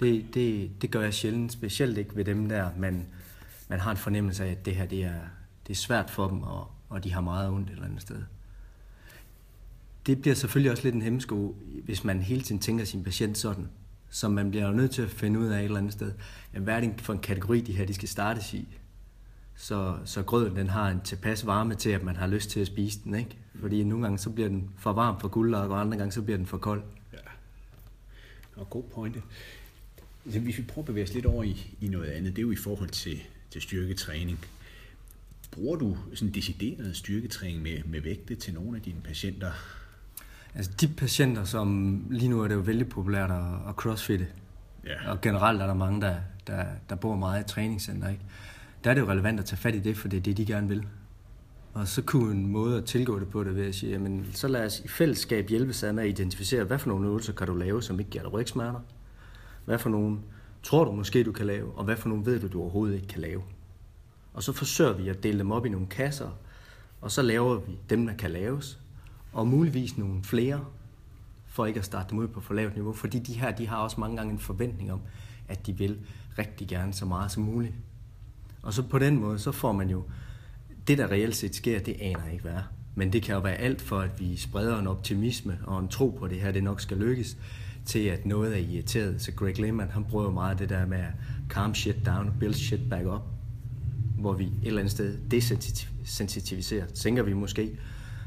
Det, 0.00 0.34
det, 0.34 0.70
det 0.82 0.90
gør 0.90 1.00
jeg 1.00 1.14
sjældent, 1.14 1.52
specielt 1.52 1.98
ikke 1.98 2.16
ved 2.16 2.24
dem 2.24 2.48
der, 2.48 2.70
man, 2.76 3.06
man 3.68 3.80
har 3.80 3.90
en 3.90 3.96
fornemmelse 3.96 4.44
af, 4.44 4.50
at 4.50 4.64
det 4.64 4.76
her 4.76 4.86
det 4.86 5.04
er, 5.04 5.20
det 5.66 5.72
er 5.72 5.76
svært 5.76 6.10
for 6.10 6.28
dem, 6.28 6.42
og, 6.42 6.70
og 6.88 7.04
de 7.04 7.12
har 7.12 7.20
meget 7.20 7.50
ondt 7.50 7.68
et 7.68 7.72
eller 7.72 7.86
andet 7.86 8.02
sted. 8.02 8.22
Det 10.06 10.20
bliver 10.20 10.34
selvfølgelig 10.34 10.70
også 10.70 10.82
lidt 10.82 10.94
en 10.94 11.02
hemmesko, 11.02 11.56
hvis 11.84 12.04
man 12.04 12.22
hele 12.22 12.42
tiden 12.42 12.60
tænker 12.60 12.84
sin 12.84 13.04
patient 13.04 13.38
sådan. 13.38 13.68
Så 14.10 14.28
man 14.28 14.50
bliver 14.50 14.66
jo 14.66 14.72
nødt 14.72 14.90
til 14.90 15.02
at 15.02 15.10
finde 15.10 15.40
ud 15.40 15.46
af 15.46 15.58
et 15.58 15.64
eller 15.64 15.78
andet 15.78 15.92
sted, 15.92 16.12
hvad 16.52 16.74
er 16.74 16.80
det 16.80 17.00
for 17.00 17.12
en 17.12 17.18
kategori, 17.18 17.60
de 17.60 17.72
her 17.72 17.86
de 17.86 17.94
skal 17.94 18.08
startes 18.08 18.54
i. 18.54 18.68
Så, 19.62 19.96
så 20.04 20.22
grøden 20.22 20.56
den 20.56 20.68
har 20.68 20.88
en 20.88 21.00
tilpas 21.00 21.46
varme 21.46 21.74
til, 21.74 21.90
at 21.90 22.02
man 22.02 22.16
har 22.16 22.26
lyst 22.26 22.50
til 22.50 22.60
at 22.60 22.66
spise 22.66 23.00
den. 23.04 23.14
Ikke? 23.14 23.36
Fordi 23.60 23.84
nogle 23.84 24.04
gange 24.04 24.18
så 24.18 24.30
bliver 24.30 24.48
den 24.48 24.70
for 24.78 24.92
varm 24.92 25.20
for 25.20 25.28
guldlok, 25.28 25.70
og 25.70 25.80
andre 25.80 25.98
gange 25.98 26.12
så 26.12 26.22
bliver 26.22 26.36
den 26.36 26.46
for 26.46 26.58
kold. 26.58 26.82
Ja. 27.12 27.18
Og 28.56 28.70
god 28.70 28.82
pointe. 28.82 29.22
Altså, 30.24 30.40
hvis 30.40 30.58
vi 30.58 30.62
prøver 30.62 30.82
at 30.82 30.86
bevæge 30.86 31.04
os 31.04 31.14
lidt 31.14 31.26
over 31.26 31.42
i, 31.42 31.76
i 31.80 31.88
noget 31.88 32.06
andet, 32.06 32.36
det 32.36 32.38
er 32.38 32.46
jo 32.46 32.52
i 32.52 32.56
forhold 32.56 32.88
til, 32.88 33.20
til 33.50 33.62
styrketræning. 33.62 34.38
Bruger 35.50 35.76
du 35.76 35.96
sådan 36.14 36.34
decideret 36.34 36.96
styrketræning 36.96 37.62
med, 37.62 37.84
med 37.84 38.00
vægte 38.00 38.34
til 38.34 38.54
nogle 38.54 38.76
af 38.76 38.82
dine 38.82 39.00
patienter? 39.00 39.52
Altså 40.54 40.70
de 40.80 40.88
patienter, 40.88 41.44
som 41.44 41.98
lige 42.10 42.28
nu 42.28 42.42
er 42.42 42.48
det 42.48 42.54
jo 42.54 42.60
vældig 42.60 42.88
populært 42.88 43.30
at, 43.30 43.68
at 43.68 43.74
crossfitte, 43.74 44.26
ja. 44.86 45.10
og 45.10 45.20
generelt 45.20 45.62
er 45.62 45.66
der 45.66 45.74
mange, 45.74 46.00
der, 46.00 46.16
der, 46.46 46.64
der 46.88 46.96
bor 46.96 47.16
meget 47.16 47.44
i 47.44 47.48
træningscenter, 47.48 48.08
ikke? 48.08 48.22
Der 48.84 48.90
er 48.90 48.94
det 48.94 49.00
jo 49.00 49.10
relevant 49.10 49.40
at 49.40 49.44
tage 49.44 49.58
fat 49.58 49.74
i 49.74 49.80
det, 49.80 49.96
for 49.96 50.08
det 50.08 50.16
er 50.16 50.20
det, 50.20 50.36
de 50.36 50.46
gerne 50.46 50.68
vil. 50.68 50.86
Og 51.74 51.88
så 51.88 52.02
kunne 52.02 52.34
en 52.34 52.46
måde 52.46 52.78
at 52.78 52.84
tilgå 52.84 53.18
det 53.18 53.28
på 53.28 53.44
det 53.44 53.56
ved 53.56 53.66
at 53.66 53.74
sige, 53.74 53.92
jamen, 53.92 54.26
så 54.32 54.48
lad 54.48 54.66
os 54.66 54.80
i 54.80 54.88
fællesskab 54.88 55.48
hjælpe 55.48 55.72
sig 55.72 55.94
med 55.94 56.02
at 56.02 56.08
identificere, 56.08 56.64
hvad 56.64 56.78
for 56.78 56.88
nogle 56.88 57.06
øvelser 57.06 57.32
kan 57.32 57.46
du 57.46 57.54
lave, 57.54 57.82
som 57.82 57.98
ikke 57.98 58.10
giver 58.10 58.24
dig 58.24 58.32
rygsmerter, 58.32 58.80
hvad 59.64 59.78
for 59.78 59.90
nogle 59.90 60.18
tror 60.62 60.84
du 60.84 60.92
måske, 60.92 61.24
du 61.24 61.32
kan 61.32 61.46
lave, 61.46 61.72
og 61.72 61.84
hvad 61.84 61.96
for 61.96 62.08
nogle 62.08 62.26
ved 62.26 62.40
du, 62.40 62.48
du 62.48 62.60
overhovedet 62.60 62.94
ikke 62.94 63.06
kan 63.06 63.20
lave. 63.20 63.42
Og 64.34 64.42
så 64.42 64.52
forsøger 64.52 64.92
vi 64.92 65.08
at 65.08 65.22
dele 65.22 65.38
dem 65.38 65.50
op 65.50 65.66
i 65.66 65.68
nogle 65.68 65.86
kasser, 65.86 66.30
og 67.00 67.10
så 67.10 67.22
laver 67.22 67.58
vi 67.58 67.78
dem, 67.90 68.06
der 68.06 68.14
kan 68.14 68.30
laves, 68.30 68.78
og 69.32 69.46
muligvis 69.46 69.98
nogle 69.98 70.24
flere, 70.24 70.64
for 71.46 71.66
ikke 71.66 71.78
at 71.78 71.84
starte 71.84 72.10
dem 72.10 72.18
ud 72.18 72.28
på 72.28 72.40
for 72.40 72.54
lavt 72.54 72.74
niveau, 72.74 72.92
fordi 72.92 73.18
de 73.18 73.32
her, 73.32 73.50
de 73.50 73.66
har 73.66 73.76
også 73.76 74.00
mange 74.00 74.16
gange 74.16 74.32
en 74.32 74.38
forventning 74.38 74.92
om, 74.92 75.00
at 75.48 75.66
de 75.66 75.72
vil 75.78 75.98
rigtig 76.38 76.68
gerne 76.68 76.92
så 76.92 77.04
meget 77.04 77.30
som 77.30 77.42
muligt. 77.42 77.74
Og 78.62 78.72
så 78.72 78.82
på 78.82 78.98
den 78.98 79.16
måde, 79.16 79.38
så 79.38 79.52
får 79.52 79.72
man 79.72 79.90
jo, 79.90 80.04
det 80.86 80.98
der 80.98 81.10
reelt 81.10 81.36
set 81.36 81.54
sker, 81.54 81.78
det 81.78 81.96
aner 82.00 82.24
jeg 82.24 82.32
ikke 82.32 82.42
hvad 82.42 82.60
Men 82.94 83.12
det 83.12 83.22
kan 83.22 83.34
jo 83.34 83.40
være 83.40 83.54
alt 83.54 83.80
for, 83.80 84.00
at 84.00 84.20
vi 84.20 84.36
spreder 84.36 84.78
en 84.78 84.86
optimisme 84.86 85.58
og 85.64 85.80
en 85.80 85.88
tro 85.88 86.16
på 86.18 86.28
det 86.28 86.40
her, 86.40 86.52
det 86.52 86.64
nok 86.64 86.80
skal 86.80 86.96
lykkes 86.96 87.36
til 87.86 87.98
at 87.98 88.26
noget 88.26 88.52
er 88.52 88.58
irriteret. 88.58 89.22
Så 89.22 89.32
Greg 89.32 89.58
Lehman, 89.58 89.90
han 89.90 90.04
bruger 90.04 90.24
jo 90.24 90.30
meget 90.30 90.58
det 90.58 90.68
der 90.68 90.86
med 90.86 90.98
at 90.98 91.12
calm 91.48 91.74
shit 91.74 91.96
down 92.06 92.32
build 92.40 92.54
shit 92.54 92.80
back 92.90 93.06
up, 93.06 93.22
hvor 94.18 94.32
vi 94.32 94.44
et 94.44 94.52
eller 94.64 94.80
andet 94.80 94.92
sted 94.92 95.18
desensitiviserer, 95.30 96.86
tænker 96.86 97.22
vi 97.22 97.32
måske, 97.32 97.78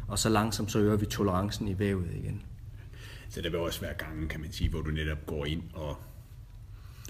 og 0.08 0.20
så 0.20 0.30
langsomt 0.30 0.72
så 0.72 0.80
øger 0.80 0.98
vi 0.98 1.06
tolerancen 1.06 1.68
i 1.68 1.80
vævet 1.80 2.08
igen. 2.16 2.42
Så 3.30 3.42
der 3.42 3.50
vil 3.50 3.60
også 3.60 3.82
være 3.82 3.94
gange, 3.94 4.28
kan 4.28 4.42
man 4.42 4.52
sige, 4.52 4.70
hvor 4.70 4.82
du 4.82 4.92
netop 4.92 5.26
går 5.26 5.46
ind 5.46 5.62
og, 5.74 5.98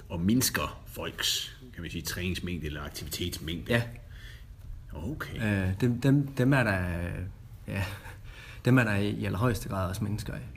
og 0.10 0.20
mindsker 0.20 0.84
folks 0.86 1.56
kan 1.76 1.82
man 1.82 1.92
sige, 1.92 2.02
træningsmængde 2.02 2.66
eller 2.66 2.82
aktivitetsmængde? 2.82 3.74
Ja. 3.74 3.84
Okay. 4.94 5.68
Øh, 5.68 5.82
dem, 5.82 6.02
dem, 6.02 6.28
dem 6.28 6.54
er 6.54 6.64
der, 6.64 6.80
ja, 7.68 7.84
dem 8.66 8.78
er 8.78 8.84
der 8.84 8.96
i 8.96 9.26
allerhøjeste 9.26 9.70
grad 9.70 9.90
også 9.90 10.04
mennesker 10.04 10.34
af. 10.34 10.50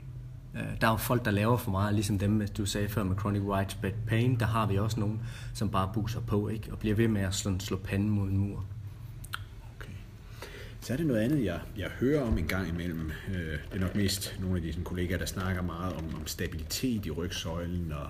Øh, 0.55 0.81
der 0.81 0.87
er 0.87 0.91
jo 0.91 0.97
folk, 0.97 1.25
der 1.25 1.31
laver 1.31 1.57
for 1.57 1.71
meget, 1.71 1.93
ligesom 1.93 2.19
dem, 2.19 2.47
du 2.47 2.65
sagde 2.65 2.89
før 2.89 3.03
med 3.03 3.17
chronic 3.17 3.41
widespread 3.41 3.93
pain. 4.07 4.39
Der 4.39 4.45
har 4.45 4.65
vi 4.65 4.77
også 4.77 4.99
nogen, 4.99 5.21
som 5.53 5.69
bare 5.69 5.91
buser 5.93 6.19
på 6.19 6.47
ikke? 6.47 6.71
og 6.71 6.79
bliver 6.79 6.95
ved 6.95 7.07
med 7.07 7.21
at 7.21 7.33
slå, 7.33 7.59
slå 7.59 7.77
panden 7.77 8.09
mod 8.09 8.29
en 8.29 8.37
mur. 8.37 8.65
Okay. 9.75 9.93
Så 10.81 10.93
er 10.93 10.97
det 10.97 11.05
noget 11.05 11.21
andet, 11.21 11.45
jeg, 11.45 11.59
jeg 11.77 11.89
hører 11.99 12.21
om 12.21 12.37
en 12.37 12.47
gang 12.47 12.69
imellem. 12.69 13.11
Øh, 13.29 13.35
det 13.35 13.59
er 13.71 13.79
nok 13.79 13.95
mest 13.95 14.37
nogle 14.39 14.55
af 14.55 14.61
de 14.61 14.71
sådan, 14.71 14.83
kollegaer, 14.83 15.17
der 15.17 15.25
snakker 15.25 15.61
meget 15.61 15.93
om, 15.93 16.15
om 16.15 16.27
stabilitet 16.27 17.05
i 17.05 17.11
rygsøjlen 17.11 17.91
og, 17.91 18.09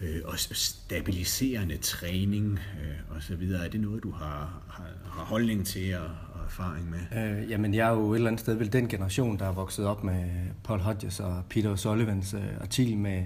øh, 0.00 0.20
og 0.24 0.38
stabiliserende 0.38 1.76
træning 1.76 2.52
øh, 2.52 3.16
og 3.16 3.22
så 3.22 3.36
videre. 3.36 3.64
Er 3.64 3.68
det 3.68 3.80
noget, 3.80 4.02
du 4.02 4.10
har, 4.10 4.62
har, 4.68 4.84
har 5.04 5.24
holdning 5.24 5.66
til 5.66 5.96
og, 5.96 6.08
og 6.34 6.44
erfaring 6.44 6.90
med? 6.90 7.40
Øh, 7.40 7.50
jamen, 7.50 7.74
jeg 7.74 7.88
er 7.88 7.92
jo 7.92 8.12
et 8.12 8.16
eller 8.16 8.28
andet 8.28 8.40
sted 8.40 8.54
vel 8.54 8.72
den 8.72 8.88
generation, 8.88 9.38
der 9.38 9.46
er 9.46 9.52
vokset 9.52 9.86
op 9.86 10.04
med 10.04 10.24
Paul 10.64 10.80
Hodges 10.80 11.20
og 11.20 11.44
Peter 11.48 11.76
Sullivans 11.76 12.34
øh, 12.34 12.60
artikel 12.60 12.96
med, 12.96 13.24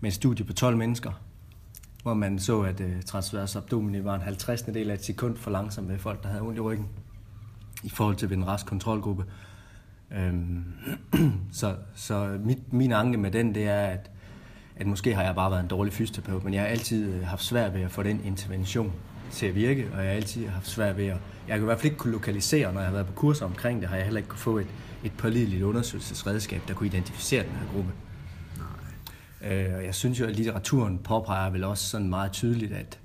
med 0.00 0.10
et 0.10 0.14
studie 0.14 0.44
på 0.44 0.52
12 0.52 0.76
mennesker, 0.76 1.22
hvor 2.02 2.14
man 2.14 2.38
så, 2.38 2.60
at 2.60 2.80
øh, 2.80 3.02
transvers 3.02 3.56
abdomini 3.56 4.04
var 4.04 4.14
en 4.14 4.20
50. 4.20 4.62
del 4.62 4.90
af 4.90 4.94
et 4.94 5.04
sekund 5.04 5.36
for 5.36 5.50
langsom 5.50 5.84
med 5.84 5.98
folk, 5.98 6.22
der 6.22 6.28
havde 6.28 6.42
ondt 6.42 6.56
i 6.56 6.60
ryggen, 6.60 6.88
i 7.84 7.88
forhold 7.88 8.16
til 8.16 8.30
ved 8.30 8.36
en 8.36 8.46
rask 8.46 8.66
kontrolgruppe. 8.66 9.24
Øhm, 10.12 10.64
så 11.52 11.76
så 11.94 12.38
mit, 12.44 12.72
min 12.72 12.92
anke 12.92 13.18
med 13.18 13.30
den, 13.30 13.54
det 13.54 13.68
er, 13.68 13.80
at, 13.80 14.10
at 14.78 14.86
måske 14.86 15.14
har 15.14 15.22
jeg 15.22 15.34
bare 15.34 15.50
været 15.50 15.62
en 15.62 15.68
dårlig 15.68 15.92
fysioterapeut, 15.92 16.44
men 16.44 16.54
jeg 16.54 16.62
har 16.62 16.68
altid 16.68 17.14
øh, 17.14 17.26
haft 17.26 17.42
svært 17.44 17.74
ved 17.74 17.80
at 17.80 17.90
få 17.90 18.02
den 18.02 18.20
intervention 18.24 18.92
til 19.30 19.46
at 19.46 19.54
virke, 19.54 19.88
og 19.92 19.98
jeg 19.98 20.06
har 20.06 20.16
altid 20.16 20.46
haft 20.46 20.68
svært 20.68 20.96
ved 20.96 21.06
at... 21.06 21.16
Jeg 21.48 21.56
kan 21.56 21.62
i 21.62 21.64
hvert 21.64 21.78
fald 21.78 21.84
ikke 21.84 21.96
kunne 21.96 22.12
lokalisere, 22.12 22.72
når 22.72 22.80
jeg 22.80 22.88
har 22.88 22.94
været 22.94 23.06
på 23.06 23.12
kurser 23.12 23.46
omkring 23.46 23.80
det, 23.80 23.88
har 23.88 23.96
jeg 23.96 24.04
heller 24.04 24.18
ikke 24.18 24.28
kunne 24.28 24.38
få 24.38 24.58
et, 24.58 24.66
et 25.04 25.12
pålideligt 25.12 25.62
undersøgelsesredskab, 25.62 26.62
der 26.68 26.74
kunne 26.74 26.86
identificere 26.86 27.42
den 27.42 27.52
her 27.52 27.66
gruppe. 27.72 27.90
Nej. 29.40 29.52
Øh, 29.52 29.74
og 29.74 29.84
jeg 29.84 29.94
synes 29.94 30.20
jo, 30.20 30.26
at 30.26 30.36
litteraturen 30.36 30.98
påpeger 30.98 31.50
vel 31.50 31.64
også 31.64 31.88
sådan 31.88 32.08
meget 32.08 32.32
tydeligt, 32.32 32.72
at 32.72 32.98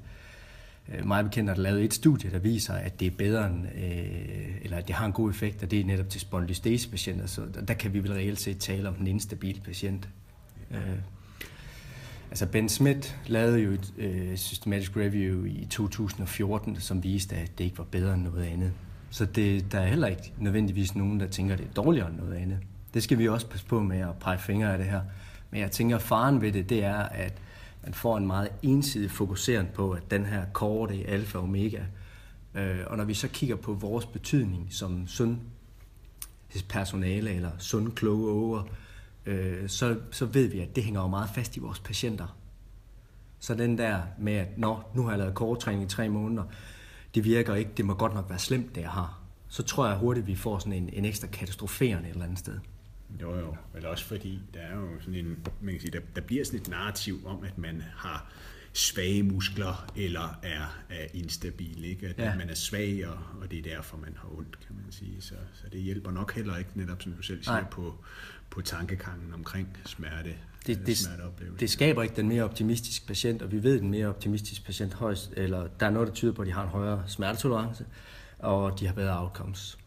øh, 0.94 1.08
meget 1.08 1.26
bekendt 1.26 1.50
er 1.50 1.54
der 1.54 1.62
lavet 1.62 1.84
et 1.84 1.94
studie, 1.94 2.32
der 2.32 2.40
viser, 2.40 2.74
at 2.74 3.00
det 3.00 3.06
er 3.06 3.12
bedre 3.18 3.48
end, 3.48 3.66
øh, 3.66 4.56
eller 4.62 4.78
at 4.78 4.88
det 4.88 4.96
har 4.96 5.06
en 5.06 5.14
god 5.14 5.30
effekt, 5.30 5.64
og 5.64 5.72
det 5.72 5.80
er 5.80 5.86
netop 5.86 6.10
til 6.10 6.22
spondylostase-patienter, 6.22 7.26
så 7.26 7.42
der, 7.54 7.62
der 7.62 7.74
kan 7.74 7.94
vi 7.94 8.00
vel 8.00 8.14
reelt 8.14 8.40
set 8.40 8.58
tale 8.58 8.90
om 8.90 8.96
en 9.00 9.08
instabil 9.08 9.62
patient. 9.66 10.10
Øh, 10.72 10.80
altså 12.34 12.46
Ben 12.46 12.70
Smith 12.70 13.12
lavede 13.28 13.60
jo 13.60 13.72
et 13.72 13.94
øh, 13.98 14.38
systematisk 14.38 14.98
review 14.98 15.46
i 15.46 15.68
2014, 15.70 16.80
som 16.80 17.04
viste, 17.04 17.36
at 17.36 17.58
det 17.58 17.64
ikke 17.64 17.78
var 17.78 17.84
bedre 17.84 18.14
end 18.14 18.24
noget 18.24 18.44
andet. 18.44 18.72
Så 19.10 19.26
det, 19.26 19.72
der 19.72 19.80
er 19.80 19.88
heller 19.88 20.08
ikke 20.08 20.34
nødvendigvis 20.38 20.96
nogen, 20.96 21.20
der 21.20 21.28
tænker, 21.28 21.54
at 21.54 21.60
det 21.60 21.68
er 21.68 21.74
dårligere 21.74 22.10
end 22.10 22.18
noget 22.18 22.34
andet. 22.34 22.60
Det 22.94 23.04
skal 23.04 23.18
vi 23.18 23.28
også 23.28 23.48
passe 23.48 23.66
på 23.66 23.80
med 23.80 24.00
at 24.00 24.16
pege 24.20 24.40
fingre 24.40 24.72
af 24.72 24.78
det 24.78 24.88
her. 24.88 25.02
Men 25.52 25.62
jeg 25.62 25.72
tænker, 25.72 25.96
at 25.96 26.02
faren 26.02 26.42
ved 26.42 26.52
det, 26.52 26.70
det 26.70 26.84
er, 26.84 27.00
at 27.00 27.42
man 27.84 27.94
får 27.94 28.18
en 28.18 28.28
meget 28.28 28.50
ensidig 28.62 29.12
fokusering 29.12 29.70
på, 29.70 29.92
at 29.92 30.12
den 30.12 30.26
her 30.26 30.46
korte 30.54 31.04
er 31.04 31.14
alfa 31.14 31.38
og 31.38 31.44
omega. 31.44 31.82
Øh, 32.56 32.80
og 32.88 32.98
når 32.98 33.04
vi 33.04 33.14
så 33.14 33.28
kigger 33.28 33.56
på 33.56 33.74
vores 33.74 34.06
betydning 34.06 34.68
som 34.70 35.08
sund 35.08 35.38
personale 36.70 37.34
eller 37.34 37.52
sund 37.58 37.92
kloge 37.92 38.32
over, 38.32 38.64
øh, 39.26 39.70
så, 39.70 40.00
så 40.12 40.26
ved 40.26 40.48
vi, 40.48 40.60
at 40.60 40.76
det 40.76 40.84
hænger 40.84 41.02
jo 41.02 41.08
meget 41.08 41.30
fast 41.30 41.58
i 41.58 41.60
vores 41.60 41.80
patienter. 41.80 42.38
Så 43.40 43.56
den 43.56 43.78
der 43.78 44.02
med, 44.20 44.34
at 44.34 44.58
Nå, 44.58 44.80
nu 44.96 45.04
har 45.04 45.10
jeg 45.10 45.20
lavet 45.20 45.36
korttræning 45.36 45.84
i 45.84 45.88
tre 45.88 46.10
måneder, 46.10 46.44
det 47.16 47.24
virker 47.24 47.56
ikke, 47.56 47.72
det 47.78 47.86
må 47.86 47.94
godt 47.94 48.14
nok 48.14 48.30
være 48.30 48.40
slemt, 48.40 48.76
det 48.76 48.82
jeg 48.82 48.90
har. 48.90 49.20
Så 49.48 49.64
tror 49.64 49.88
jeg 49.88 49.98
hurtigt, 49.98 50.28
vi 50.28 50.36
får 50.36 50.60
sådan 50.60 50.74
en, 50.74 50.90
en 50.94 51.06
ekstra 51.06 51.28
katastroferende 51.28 52.10
et 52.10 52.14
eller 52.14 52.24
andet 52.24 52.40
sted. 52.40 52.60
Jo, 53.22 53.40
jo. 53.40 53.56
Eller 53.76 53.90
også 53.90 54.06
fordi, 54.06 54.40
der 54.54 54.60
er 54.60 54.76
jo 54.76 54.88
sådan 55.00 55.16
en, 55.16 55.48
man 55.62 55.74
kan 55.74 55.82
sige, 55.82 55.92
der, 55.92 56.00
der 56.16 56.22
bliver 56.22 56.46
sådan 56.46 56.60
et 56.60 56.70
narrativ 56.70 57.20
om, 57.26 57.44
at 57.44 57.58
man 57.58 57.84
har 57.96 58.32
svage 58.74 59.24
muskler, 59.24 59.92
eller 59.96 60.40
er, 60.44 60.78
er 60.90 61.06
instabil, 61.14 61.86
ikke? 61.86 62.08
At, 62.08 62.18
ja. 62.18 62.36
man 62.36 62.50
er 62.50 62.56
svag, 62.56 63.08
og, 63.08 63.18
og 63.42 63.52
det 63.52 63.60
er 63.60 63.64
derfor, 63.64 63.98
man 63.98 64.18
har 64.22 64.38
ondt, 64.38 64.60
kan 64.68 64.76
man 64.84 64.92
sige. 64.92 65.22
Så, 65.22 65.36
så 65.54 65.64
det 65.72 65.82
hjælper 65.82 66.12
nok 66.12 66.34
heller 66.34 66.58
ikke, 66.58 66.70
netop 66.76 67.02
som 67.02 67.12
du 67.12 67.22
selv 67.22 67.44
siger, 67.44 67.66
på, 67.72 67.96
på 68.50 68.62
tankegangen 68.62 69.34
omkring 69.34 69.78
smerte. 69.86 70.36
Det, 70.68 70.88
det, 70.88 70.98
det 71.60 71.70
skaber 71.70 72.04
ikke 72.04 72.16
den 72.16 72.28
mere 72.28 72.44
optimistiske 72.44 73.08
patient, 73.08 73.42
og 73.42 73.52
vi 73.52 73.64
ved, 73.64 73.76
at 73.76 73.82
den 73.82 73.92
mere 73.92 74.08
optimistiske 74.08 74.66
patient 74.66 74.94
højst, 74.94 75.34
eller 75.38 75.68
der 75.80 75.86
er 75.86 75.90
noget, 75.90 76.08
der 76.08 76.14
tyder 76.14 76.34
på, 76.34 76.42
at 76.42 76.48
de 76.48 76.54
har 76.54 76.64
en 76.64 76.70
højere 76.70 77.04
smertetolerance, 77.08 77.86
og 78.40 78.80
de 78.80 78.88
har 78.88 78.94
bedre 78.94 79.20
outcomes. 79.20 79.78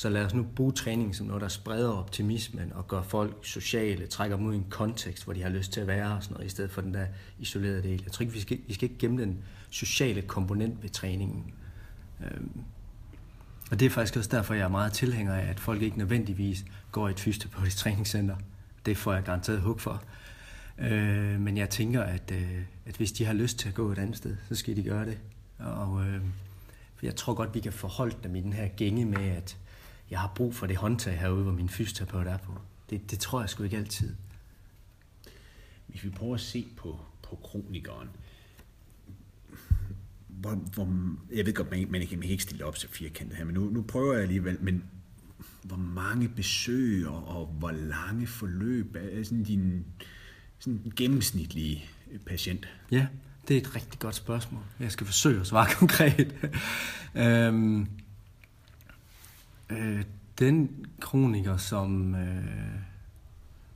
Så 0.00 0.08
lad 0.08 0.24
os 0.24 0.34
nu 0.34 0.46
bruge 0.56 0.72
træning 0.72 1.16
som 1.16 1.26
noget, 1.26 1.42
der 1.42 1.48
spreder 1.48 1.90
optimismen 1.90 2.72
og 2.72 2.88
gør 2.88 3.02
folk 3.02 3.36
sociale, 3.42 4.06
trækker 4.06 4.36
dem 4.36 4.46
ud 4.46 4.54
i 4.54 4.56
en 4.56 4.66
kontekst, 4.70 5.24
hvor 5.24 5.32
de 5.32 5.42
har 5.42 5.48
lyst 5.48 5.72
til 5.72 5.80
at 5.80 5.86
være 5.86 6.16
og 6.16 6.22
sådan 6.22 6.34
noget, 6.34 6.46
i 6.46 6.50
stedet 6.50 6.70
for 6.70 6.80
den 6.80 6.94
der 6.94 7.06
isolerede 7.38 7.82
del. 7.82 8.02
Jeg 8.04 8.12
tror 8.12 8.22
ikke, 8.22 8.32
vi 8.32 8.40
skal, 8.40 8.58
vi 8.66 8.74
skal 8.74 8.90
ikke 8.90 8.98
gemme 8.98 9.22
den 9.22 9.38
sociale 9.70 10.22
komponent 10.22 10.82
ved 10.82 10.90
træningen. 10.90 11.54
Øhm, 12.20 12.60
og 13.70 13.80
det 13.80 13.86
er 13.86 13.90
faktisk 13.90 14.16
også 14.16 14.30
derfor, 14.30 14.54
jeg 14.54 14.64
er 14.64 14.68
meget 14.68 14.92
tilhænger 14.92 15.34
af, 15.34 15.46
at 15.50 15.60
folk 15.60 15.82
ikke 15.82 15.98
nødvendigvis 15.98 16.64
går 16.92 17.08
i 17.08 17.10
et 17.10 17.20
fysioterapeutisk 17.20 17.76
træningscenter. 17.76 18.36
Det 18.86 18.96
får 18.96 19.12
jeg 19.12 19.22
garanteret 19.22 19.60
hug 19.60 19.80
for. 19.80 20.02
Øh, 20.78 21.40
men 21.40 21.56
jeg 21.56 21.70
tænker, 21.70 22.02
at, 22.02 22.32
øh, 22.32 22.62
at 22.86 22.96
hvis 22.96 23.12
de 23.12 23.24
har 23.24 23.32
lyst 23.32 23.58
til 23.58 23.68
at 23.68 23.74
gå 23.74 23.92
et 23.92 23.98
andet 23.98 24.16
sted, 24.16 24.36
så 24.48 24.54
skal 24.54 24.76
de 24.76 24.82
gøre 24.82 25.06
det. 25.06 25.18
Og 25.58 26.06
øh, 26.06 26.20
jeg 27.02 27.16
tror 27.16 27.34
godt, 27.34 27.54
vi 27.54 27.60
kan 27.60 27.72
forholde 27.72 28.16
dem 28.22 28.36
i 28.36 28.40
den 28.40 28.52
her 28.52 28.68
gænge 28.68 29.04
med, 29.04 29.28
at 29.28 29.56
jeg 30.10 30.20
har 30.20 30.32
brug 30.34 30.54
for 30.54 30.66
det 30.66 30.76
håndtag 30.76 31.18
herude, 31.18 31.42
hvor 31.42 31.52
min 31.52 31.68
fysioterapeut 31.68 32.26
er 32.26 32.36
på. 32.36 32.52
Det, 32.90 33.10
det 33.10 33.18
tror 33.18 33.40
jeg 33.40 33.50
sgu 33.50 33.62
ikke 33.62 33.76
altid. 33.76 34.14
Hvis 35.86 36.04
vi 36.04 36.10
prøver 36.10 36.34
at 36.34 36.40
se 36.40 36.66
på, 36.76 37.00
på 37.22 37.36
kronikeren, 37.42 38.08
hvor, 40.28 40.54
hvor, 40.54 41.16
jeg 41.34 41.46
ved 41.46 41.54
godt, 41.54 41.70
man, 41.70 41.86
man, 41.90 42.00
ikke, 42.00 42.16
man 42.16 42.22
kan 42.22 42.30
ikke 42.30 42.42
stille 42.42 42.64
op 42.64 42.76
til 42.76 42.88
firkantet 42.88 43.36
her, 43.36 43.44
men 43.44 43.54
nu, 43.54 43.64
nu 43.64 43.82
prøver 43.82 44.12
jeg 44.12 44.22
alligevel, 44.22 44.58
men 44.60 44.84
hvor 45.62 45.76
mange 45.76 46.28
besøg 46.28 47.08
og 47.08 47.46
hvor 47.46 47.70
lange 47.70 48.26
forløb 48.26 48.96
er 48.96 49.22
sådan 49.22 49.42
din 49.42 49.84
sådan 50.58 50.92
gennemsnitlige 50.96 51.84
patient? 52.26 52.68
Ja, 52.90 53.06
det 53.48 53.56
er 53.56 53.60
et 53.60 53.76
rigtig 53.76 53.98
godt 53.98 54.14
spørgsmål. 54.14 54.62
Jeg 54.80 54.92
skal 54.92 55.06
forsøge 55.06 55.40
at 55.40 55.46
svare 55.46 55.66
konkret. 55.80 56.34
øhm, 57.14 57.86
Øh, 59.70 60.02
den 60.38 60.86
kroniker, 61.00 61.56
som, 61.56 62.14
øh, 62.14 62.44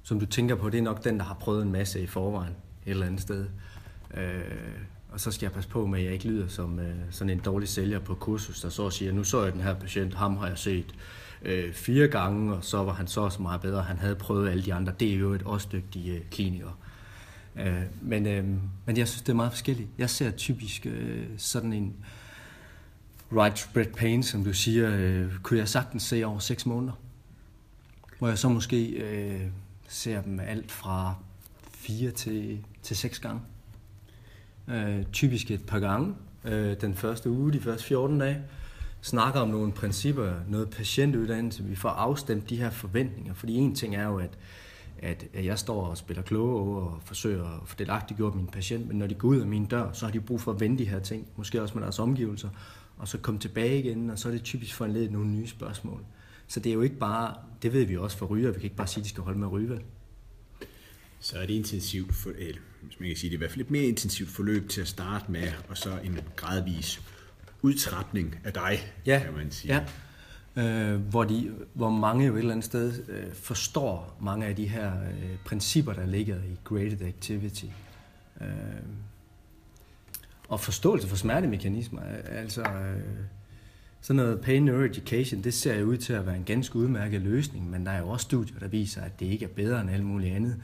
som 0.02 0.20
du 0.20 0.26
tænker 0.26 0.54
på, 0.54 0.70
det 0.70 0.78
er 0.78 0.82
nok 0.82 1.04
den, 1.04 1.18
der 1.18 1.24
har 1.24 1.34
prøvet 1.34 1.62
en 1.62 1.72
masse 1.72 2.02
i 2.02 2.06
forvejen 2.06 2.52
et 2.86 2.90
eller 2.90 3.06
andet 3.06 3.20
sted. 3.20 3.46
Øh, 4.16 4.42
og 5.10 5.20
så 5.20 5.30
skal 5.30 5.46
jeg 5.46 5.52
passe 5.52 5.70
på 5.70 5.86
med, 5.86 5.98
at 5.98 6.04
jeg 6.04 6.12
ikke 6.12 6.28
lyder 6.28 6.48
som 6.48 6.78
øh, 6.78 6.94
sådan 7.10 7.30
en 7.30 7.38
dårlig 7.38 7.68
sælger 7.68 7.98
på 7.98 8.14
kursus, 8.14 8.60
der 8.60 8.68
så 8.68 8.90
siger, 8.90 9.12
nu 9.12 9.24
så 9.24 9.44
jeg 9.44 9.52
den 9.52 9.60
her 9.60 9.74
patient, 9.74 10.14
ham 10.14 10.36
har 10.36 10.48
jeg 10.48 10.58
set 10.58 10.94
øh, 11.42 11.72
fire 11.72 12.08
gange, 12.08 12.54
og 12.54 12.64
så 12.64 12.82
var 12.82 12.92
han 12.92 13.06
så 13.06 13.20
også 13.20 13.42
meget 13.42 13.60
bedre. 13.60 13.82
Han 13.82 13.98
havde 13.98 14.14
prøvet 14.14 14.50
alle 14.50 14.64
de 14.64 14.74
andre. 14.74 14.92
Det 15.00 15.12
er 15.12 15.16
jo 15.16 15.32
et 15.32 15.42
også 15.42 15.68
dygtige 15.72 16.14
øh, 16.14 16.20
kliniker. 16.30 16.78
Øh, 17.56 17.82
men, 18.02 18.26
øh, 18.26 18.44
men 18.86 18.96
jeg 18.96 19.08
synes, 19.08 19.22
det 19.22 19.28
er 19.28 19.36
meget 19.36 19.52
forskelligt. 19.52 19.88
Jeg 19.98 20.10
ser 20.10 20.30
typisk 20.30 20.86
øh, 20.86 21.26
sådan 21.36 21.72
en 21.72 21.94
right 23.36 23.58
spread 23.58 23.86
pain, 23.86 24.22
som 24.22 24.44
du 24.44 24.52
siger, 24.52 24.90
øh, 24.96 25.32
kunne 25.42 25.58
jeg 25.58 25.68
sagtens 25.68 26.02
se 26.02 26.24
over 26.24 26.38
6 26.38 26.66
måneder. 26.66 26.92
Hvor 28.18 28.28
jeg 28.28 28.38
så 28.38 28.48
måske 28.48 28.86
øh, 28.86 29.40
ser 29.88 30.22
dem 30.22 30.40
alt 30.40 30.72
fra 30.72 31.14
4 31.70 32.10
til, 32.10 32.64
til 32.82 32.96
6 32.96 33.18
gange. 33.18 33.40
Øh, 34.68 35.04
typisk 35.12 35.50
et 35.50 35.66
par 35.66 35.78
gange. 35.78 36.14
Øh, 36.44 36.80
den 36.80 36.94
første 36.94 37.30
uge, 37.30 37.52
de 37.52 37.60
første 37.60 37.84
14 37.84 38.18
dage. 38.18 38.42
Snakker 39.02 39.40
om 39.40 39.48
nogle 39.48 39.72
principper, 39.72 40.32
noget 40.48 40.70
patientuddannelse. 40.70 41.64
Vi 41.64 41.76
får 41.76 41.88
afstemt 41.88 42.50
de 42.50 42.56
her 42.56 42.70
forventninger. 42.70 43.34
Fordi 43.34 43.54
en 43.54 43.74
ting 43.74 43.96
er 43.96 44.04
jo, 44.04 44.18
at 44.18 44.38
at 45.04 45.26
jeg 45.44 45.58
står 45.58 45.86
og 45.86 45.98
spiller 45.98 46.22
kloge 46.22 46.82
og 46.82 46.98
forsøger 47.04 47.44
at 47.44 47.68
få 47.68 48.14
gjort 48.16 48.34
min 48.34 48.46
patient, 48.46 48.88
men 48.88 48.98
når 48.98 49.06
de 49.06 49.14
går 49.14 49.28
ud 49.28 49.40
af 49.40 49.46
min 49.46 49.66
dør, 49.66 49.92
så 49.92 50.04
har 50.04 50.12
de 50.12 50.20
brug 50.20 50.40
for 50.40 50.52
at 50.52 50.60
vende 50.60 50.78
de 50.78 50.88
her 50.88 50.98
ting, 50.98 51.26
måske 51.36 51.62
også 51.62 51.74
med 51.74 51.82
deres 51.82 51.98
omgivelser, 51.98 52.48
og 52.96 53.08
så 53.08 53.18
komme 53.18 53.40
tilbage 53.40 53.78
igen, 53.78 54.10
og 54.10 54.18
så 54.18 54.28
er 54.28 54.32
det 54.32 54.42
typisk 54.42 54.72
for 54.72 54.76
foranledet 54.76 55.12
nogle 55.12 55.30
nye 55.30 55.46
spørgsmål. 55.46 56.04
Så 56.46 56.60
det 56.60 56.70
er 56.70 56.74
jo 56.74 56.82
ikke 56.82 56.98
bare, 56.98 57.34
det 57.62 57.72
ved 57.72 57.84
vi 57.84 57.96
også 57.96 58.16
for 58.16 58.26
ryger, 58.26 58.48
vi 58.48 58.54
kan 58.54 58.62
ikke 58.62 58.76
bare 58.76 58.86
sige, 58.86 59.00
at 59.00 59.04
de 59.04 59.08
skal 59.08 59.22
holde 59.22 59.38
med 59.38 59.46
at 59.46 59.52
ryge, 59.52 59.68
vel? 59.68 59.80
Så 61.20 61.38
er 61.38 61.46
det 61.46 61.54
intensivt, 61.54 62.14
for, 62.14 62.30
eller, 62.38 62.60
hvis 62.82 63.00
man 63.00 63.08
kan 63.08 63.16
sige 63.16 63.30
det, 63.30 63.34
i 63.34 63.38
hvert 63.38 63.50
fald 63.50 63.60
et 63.60 63.70
mere 63.70 63.84
intensivt 63.84 64.30
forløb 64.30 64.68
til 64.68 64.80
at 64.80 64.88
starte 64.88 65.32
med, 65.32 65.48
og 65.68 65.76
så 65.76 65.98
en 66.04 66.18
gradvis 66.36 67.02
udtrapning 67.62 68.36
af 68.44 68.52
dig, 68.52 68.78
ja, 69.06 69.22
kan 69.24 69.32
man 69.34 69.50
sige. 69.50 69.74
Ja, 69.74 69.84
øh, 70.56 71.00
hvor, 71.00 71.24
de, 71.24 71.52
hvor 71.74 71.90
mange 71.90 72.26
jo 72.26 72.34
et 72.34 72.38
eller 72.38 72.52
andet 72.52 72.64
sted 72.64 73.08
øh, 73.08 73.32
forstår 73.32 74.18
mange 74.20 74.46
af 74.46 74.56
de 74.56 74.68
her 74.68 74.92
øh, 75.02 75.36
principper, 75.44 75.92
der 75.92 76.06
ligger 76.06 76.36
i 76.36 76.58
graded 76.64 77.02
activity. 77.02 77.64
Øh, 78.40 78.46
og 80.48 80.60
forståelse 80.60 81.08
for 81.08 81.16
smertemekanismer. 81.16 82.02
Øh, 82.02 82.38
altså, 82.38 82.62
øh, 82.62 83.00
sådan 84.00 84.16
noget 84.16 84.40
pain 84.40 84.64
neuroeducation, 84.64 85.42
det 85.42 85.54
ser 85.54 85.78
jo 85.78 85.86
ud 85.86 85.96
til 85.96 86.12
at 86.12 86.26
være 86.26 86.36
en 86.36 86.44
ganske 86.44 86.76
udmærket 86.76 87.20
løsning, 87.20 87.70
men 87.70 87.86
der 87.86 87.92
er 87.92 87.98
jo 87.98 88.08
også 88.08 88.24
studier, 88.24 88.58
der 88.58 88.68
viser, 88.68 89.02
at 89.02 89.20
det 89.20 89.26
ikke 89.26 89.44
er 89.44 89.48
bedre 89.48 89.80
end 89.80 89.90
alt 89.90 90.04
muligt 90.04 90.34
andet. 90.36 90.56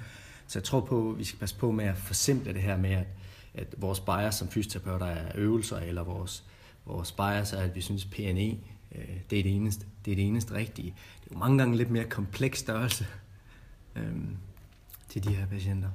Så 0.46 0.58
jeg 0.58 0.64
tror 0.64 0.80
på, 0.80 1.10
at 1.10 1.18
vi 1.18 1.24
skal 1.24 1.38
passe 1.38 1.56
på 1.56 1.70
med 1.70 1.84
at 1.84 1.96
forsimple 1.96 2.52
det 2.52 2.62
her 2.62 2.76
med, 2.76 2.90
at, 2.90 3.06
at 3.54 3.74
vores 3.78 4.00
bias 4.00 4.34
som 4.34 4.48
fysioterapeuter 4.48 5.06
er 5.06 5.32
øvelser, 5.34 5.76
eller 5.76 6.04
vores, 6.04 6.44
vores 6.86 7.12
bias 7.12 7.52
er, 7.52 7.58
at 7.58 7.74
vi 7.74 7.80
synes, 7.80 8.04
PNE, 8.04 8.58
øh, 8.94 9.16
det 9.30 9.38
er 9.38 9.42
det 9.42 9.56
eneste, 9.56 9.86
det 10.04 10.10
er 10.10 10.16
det 10.16 10.26
eneste 10.26 10.54
rigtige. 10.54 10.94
Det 11.24 11.30
er 11.30 11.34
jo 11.34 11.38
mange 11.38 11.58
gange 11.58 11.76
lidt 11.76 11.90
mere 11.90 12.04
kompleks 12.04 12.58
størrelse 12.58 13.06
øh, 13.96 14.12
til 15.08 15.24
de 15.24 15.34
her 15.34 15.46
patienter. 15.46 15.88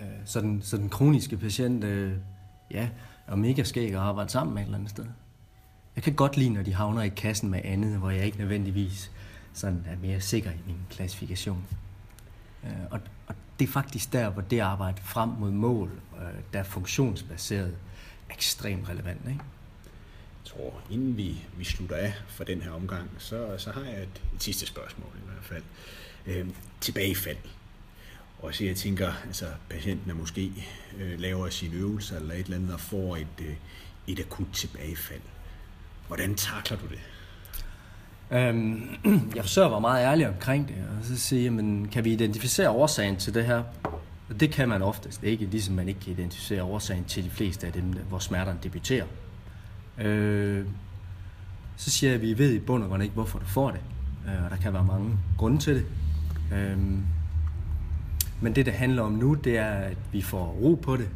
Øh, 0.00 0.06
så, 0.24 0.40
den, 0.40 0.62
så 0.62 0.76
den 0.76 0.88
kroniske 0.88 1.36
patient, 1.36 1.84
øh, 1.84 2.12
ja, 2.70 2.88
er 3.26 3.36
mega 3.36 3.62
skæg 3.62 3.90
at 3.90 3.96
arbejde 3.96 4.30
sammen 4.30 4.54
med 4.54 4.62
et 4.62 4.66
eller 4.66 4.78
andet 4.78 4.90
sted. 4.90 5.06
Jeg 5.96 6.04
kan 6.04 6.14
godt 6.14 6.36
lide, 6.36 6.50
når 6.50 6.62
de 6.62 6.74
havner 6.74 7.02
i 7.02 7.08
kassen 7.08 7.50
med 7.50 7.60
andet, 7.64 7.98
hvor 7.98 8.10
jeg 8.10 8.26
ikke 8.26 8.38
nødvendigvis 8.38 9.10
sådan 9.52 9.84
er 9.86 9.96
mere 9.96 10.20
sikker 10.20 10.50
i 10.50 10.60
min 10.66 10.78
klassifikation. 10.90 11.64
Øh, 12.64 12.70
og, 12.90 13.00
og 13.26 13.34
det 13.58 13.68
er 13.68 13.72
faktisk 13.72 14.12
der, 14.12 14.30
hvor 14.30 14.42
det 14.42 14.60
arbejde 14.60 15.02
frem 15.02 15.28
mod 15.28 15.50
mål, 15.50 15.90
øh, 16.16 16.42
der 16.52 16.58
er 16.58 16.64
funktionsbaseret, 16.64 17.76
ekstremt 18.30 18.88
relevant. 18.88 19.20
Ikke? 19.28 19.40
Jeg 20.44 20.52
tror, 20.52 20.82
inden 20.90 21.16
vi, 21.16 21.44
vi 21.56 21.64
slutter 21.64 21.96
af 21.96 22.14
for 22.28 22.44
den 22.44 22.62
her 22.62 22.70
omgang, 22.70 23.10
så, 23.18 23.54
så 23.58 23.70
har 23.70 23.84
jeg 23.84 24.02
et, 24.02 24.22
et 24.34 24.42
sidste 24.42 24.66
spørgsmål 24.66 25.10
i 25.16 25.26
hvert 25.26 25.44
fald. 25.44 25.62
Øh, 26.26 26.48
tilbagefald 26.80 27.36
og 28.38 28.54
så 28.54 28.64
jeg 28.64 28.76
tænker, 28.76 29.12
altså 29.26 29.46
patienten 29.70 30.10
er 30.10 30.14
måske 30.14 30.52
øh, 31.00 31.20
laver 31.20 31.48
sine 31.50 31.74
øvelser 31.74 32.16
eller 32.16 32.34
et 32.34 32.44
eller 32.44 32.56
andet 32.56 32.74
og 32.74 32.80
får 32.80 33.16
et, 33.16 33.26
øh, 33.40 33.54
et 34.06 34.20
akut 34.20 34.46
tilbagefald. 34.52 35.20
Hvordan 36.06 36.34
takler 36.34 36.78
du 36.78 36.86
det? 36.86 36.98
Øhm, 38.30 38.88
jeg 39.36 39.44
forsøger 39.44 39.66
at 39.66 39.72
være 39.72 39.80
meget 39.80 40.04
ærlig 40.04 40.28
omkring 40.28 40.68
det, 40.68 40.76
og 40.98 41.04
så 41.04 41.18
sige, 41.18 41.50
men 41.50 41.88
kan 41.88 42.04
vi 42.04 42.12
identificere 42.12 42.70
årsagen 42.70 43.16
til 43.16 43.34
det 43.34 43.44
her? 43.44 43.62
Og 44.28 44.40
det 44.40 44.50
kan 44.50 44.68
man 44.68 44.82
oftest 44.82 45.22
ikke, 45.22 45.44
ligesom 45.44 45.74
man 45.74 45.88
ikke 45.88 46.00
kan 46.00 46.12
identificere 46.12 46.62
årsagen 46.62 47.04
til 47.04 47.24
de 47.24 47.30
fleste 47.30 47.66
af 47.66 47.72
dem, 47.72 47.84
hvor 47.84 48.18
smerterne 48.18 48.58
debuterer. 48.62 49.06
Øh, 49.98 50.66
så 51.76 51.90
siger 51.90 52.10
jeg, 52.10 52.14
at 52.14 52.22
vi 52.22 52.38
ved 52.38 52.52
i 52.52 52.58
bund 52.58 52.82
og 52.82 52.88
grund 52.88 53.02
ikke, 53.02 53.14
hvorfor 53.14 53.38
du 53.38 53.46
får 53.46 53.70
det. 53.70 53.80
Øh, 54.26 54.44
og 54.44 54.50
der 54.50 54.56
kan 54.56 54.72
være 54.72 54.84
mange 54.84 55.18
grunde 55.38 55.58
til 55.58 55.74
det. 55.74 55.86
Øh, 56.52 56.78
men 58.44 58.54
det, 58.54 58.66
det 58.66 58.74
handler 58.74 59.02
om 59.02 59.12
nu, 59.12 59.34
det 59.34 59.58
er, 59.58 59.70
at 59.70 59.96
vi 60.12 60.22
får 60.22 60.44
ro 60.46 60.74
på 60.74 60.96
det. 60.96 61.08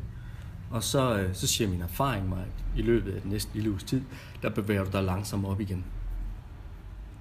Og 0.70 0.82
så, 0.82 1.18
øh, 1.18 1.34
så 1.34 1.46
siger 1.46 1.70
min 1.70 1.82
erfaring 1.82 2.28
mig, 2.28 2.38
at 2.38 2.78
i 2.78 2.82
løbet 2.82 3.12
af 3.12 3.20
den 3.22 3.30
næste 3.30 3.50
lille 3.54 3.70
uges 3.70 3.84
tid, 3.84 4.02
der 4.42 4.50
bevæger 4.50 4.84
du 4.84 4.90
dig 4.92 5.02
langsomt 5.02 5.46
op 5.46 5.60
igen. 5.60 5.84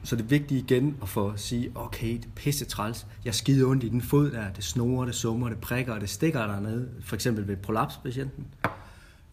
Så 0.04 0.16
det 0.16 0.24
er 0.24 0.28
vigtigt 0.28 0.72
igen 0.72 0.98
at 1.02 1.10
få 1.10 1.30
at 1.30 1.40
sige, 1.40 1.72
okay, 1.76 2.14
det 2.14 2.26
er 2.26 2.30
pisse 2.36 2.66
træls. 2.66 3.08
Jeg 3.26 3.36
skider 3.36 3.68
ondt 3.68 3.84
i 3.84 3.90
den 3.90 4.02
fod 4.02 4.32
der. 4.32 4.54
Det 4.54 4.64
snorer, 4.64 5.06
det 5.06 5.16
summer, 5.16 5.50
det 5.50 5.58
prikker, 5.58 5.94
og 5.94 6.02
det 6.02 6.10
stikker 6.10 6.48
dernede. 6.48 6.90
For 7.02 7.16
eksempel 7.16 7.48
ved 7.48 7.58
prolapspatienten. 7.58 8.46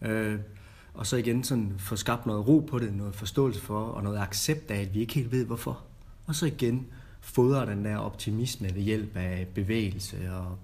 Øh, 0.01 0.39
og 0.93 1.07
så 1.07 1.17
igen 1.17 1.43
sådan 1.43 1.73
få 1.77 1.95
skabt 1.95 2.25
noget 2.25 2.47
ro 2.47 2.59
på 2.59 2.79
det, 2.79 2.93
noget 2.93 3.15
forståelse 3.15 3.61
for, 3.61 3.81
og 3.81 4.03
noget 4.03 4.19
accept 4.19 4.71
af, 4.71 4.81
at 4.81 4.93
vi 4.93 4.99
ikke 4.99 5.13
helt 5.13 5.31
ved 5.31 5.45
hvorfor. 5.45 5.81
Og 6.25 6.35
så 6.35 6.45
igen 6.45 6.87
fodre 7.21 7.65
den 7.65 7.85
der 7.85 7.97
optimisme 7.97 8.75
ved 8.75 8.81
hjælp 8.81 9.17
af 9.17 9.47
bevægelse 9.55 10.31
og 10.31 10.57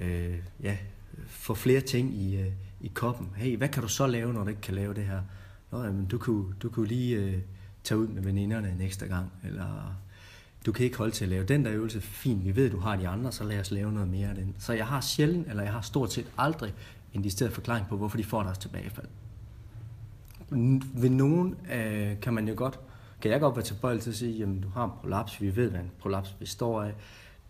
øh, 0.00 0.38
ja, 0.62 0.76
få 1.26 1.54
flere 1.54 1.80
ting 1.80 2.14
i, 2.14 2.40
øh, 2.40 2.52
i 2.80 2.88
koppen. 2.94 3.28
Hey, 3.36 3.56
hvad 3.56 3.68
kan 3.68 3.82
du 3.82 3.88
så 3.88 4.06
lave, 4.06 4.32
når 4.32 4.42
du 4.42 4.48
ikke 4.48 4.60
kan 4.60 4.74
lave 4.74 4.94
det 4.94 5.04
her? 5.04 5.20
Nå, 5.70 5.84
jamen, 5.84 6.06
du 6.06 6.18
kunne, 6.18 6.54
du 6.62 6.68
kunne 6.68 6.88
lige 6.88 7.16
øh, 7.16 7.38
tage 7.84 7.98
ud 7.98 8.06
med 8.06 8.22
veninderne 8.22 8.70
en 8.70 8.80
ekstra 8.80 9.06
gang, 9.06 9.32
eller 9.44 9.94
du 10.66 10.72
kan 10.72 10.84
ikke 10.84 10.98
holde 10.98 11.12
til 11.12 11.24
at 11.24 11.28
lave 11.28 11.44
den 11.44 11.64
der 11.64 11.72
øvelse. 11.72 12.00
Fint, 12.00 12.44
vi 12.44 12.56
ved, 12.56 12.70
du 12.70 12.78
har 12.78 12.96
de 12.96 13.08
andre, 13.08 13.32
så 13.32 13.44
lad 13.44 13.60
os 13.60 13.70
lave 13.70 13.92
noget 13.92 14.08
mere 14.08 14.28
af 14.28 14.34
den. 14.34 14.54
Så 14.58 14.72
jeg 14.72 14.86
har 14.86 15.00
sjældent, 15.00 15.48
eller 15.48 15.62
jeg 15.62 15.72
har 15.72 15.80
stort 15.80 16.12
set 16.12 16.26
aldrig 16.38 16.74
en 17.14 17.24
decideret 17.24 17.52
forklaring 17.52 17.86
på, 17.88 17.96
hvorfor 17.96 18.16
de 18.16 18.24
får 18.24 18.42
deres 18.42 18.58
tilbagefald. 18.58 19.06
Ved 20.94 21.10
nogen 21.10 21.56
øh, 21.72 22.20
kan 22.20 22.34
man 22.34 22.48
jo 22.48 22.54
godt, 22.56 22.80
kan 23.20 23.30
jeg 23.30 23.40
godt 23.40 23.56
være 23.56 23.64
tilbøjelig 23.64 24.02
til 24.02 24.10
at 24.10 24.16
sige, 24.16 24.38
jamen 24.38 24.60
du 24.60 24.68
har 24.68 24.84
en 24.84 24.90
prolaps, 25.00 25.40
vi 25.40 25.56
ved, 25.56 25.70
hvad 25.70 25.80
en 25.80 25.90
prolaps 25.98 26.30
består 26.30 26.82
af. 26.82 26.94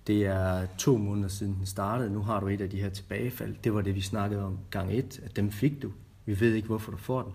Det 0.06 0.26
er 0.26 0.66
to 0.78 0.96
måneder 0.96 1.28
siden 1.28 1.54
den 1.54 1.66
startede, 1.66 2.10
nu 2.10 2.22
har 2.22 2.40
du 2.40 2.48
et 2.48 2.60
af 2.60 2.70
de 2.70 2.80
her 2.80 2.88
tilbagefald. 2.88 3.56
Det 3.64 3.74
var 3.74 3.80
det, 3.80 3.94
vi 3.94 4.00
snakkede 4.00 4.44
om 4.44 4.58
gang 4.70 4.92
et, 4.92 5.20
at 5.24 5.36
dem 5.36 5.50
fik 5.50 5.82
du. 5.82 5.92
Vi 6.24 6.40
ved 6.40 6.54
ikke, 6.54 6.66
hvorfor 6.66 6.90
du 6.90 6.98
får 6.98 7.22
den. 7.22 7.32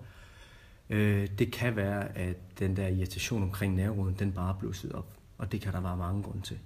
Øh, 0.90 1.28
det 1.40 1.52
kan 1.52 1.76
være, 1.76 2.18
at 2.18 2.60
den 2.60 2.78
der 2.78 2.88
irritation 2.88 3.44
omkring 3.44 3.76
nerveroden, 3.76 4.16
den 4.20 4.32
bare 4.32 4.56
blusset 4.60 4.92
op. 4.92 5.08
Og 5.38 5.52
det 5.52 5.62
kan 5.62 5.74
der 5.74 5.82
være 5.82 5.98
mange 5.98 6.24
grunde 6.24 6.42
til. 6.42 6.60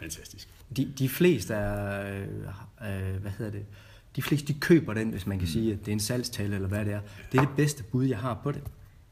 Fantastisk. 0.00 0.48
De, 0.76 0.92
de 0.98 1.08
fleste 1.08 1.54
er, 1.54 2.02
øh, 2.80 3.12
øh, 3.12 3.20
hvad 3.20 3.30
hedder 3.30 3.52
det, 3.52 3.66
de 4.16 4.22
fleste 4.22 4.52
de 4.52 4.60
køber 4.60 4.94
den, 4.94 5.10
hvis 5.10 5.26
man 5.26 5.38
kan 5.38 5.44
mm. 5.44 5.52
sige, 5.52 5.72
at 5.72 5.78
det 5.78 5.88
er 5.88 5.92
en 5.92 6.00
salgstale 6.00 6.54
eller 6.54 6.68
hvad 6.68 6.84
det 6.84 6.92
er. 6.92 7.00
Det 7.32 7.38
er 7.38 7.44
det 7.44 7.56
bedste 7.56 7.84
bud, 7.84 8.04
jeg 8.04 8.18
har 8.18 8.40
på 8.42 8.52
det. 8.52 8.62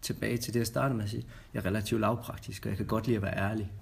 Tilbage 0.03 0.37
til 0.37 0.55
det, 0.55 0.59
jeg 0.59 0.67
startede 0.67 0.97
med 0.97 1.05
at 1.05 1.11
sige. 1.11 1.25
Jeg 1.55 1.61
er 1.61 1.67
relativt 1.67 2.01
lavpraktisk, 2.01 2.67
og 2.67 2.71
jeg 2.71 2.77
kan 2.77 2.87
godt 2.87 3.07
lide 3.07 3.17
at 3.17 3.23
være 3.23 3.37
ærlig. 3.37 3.73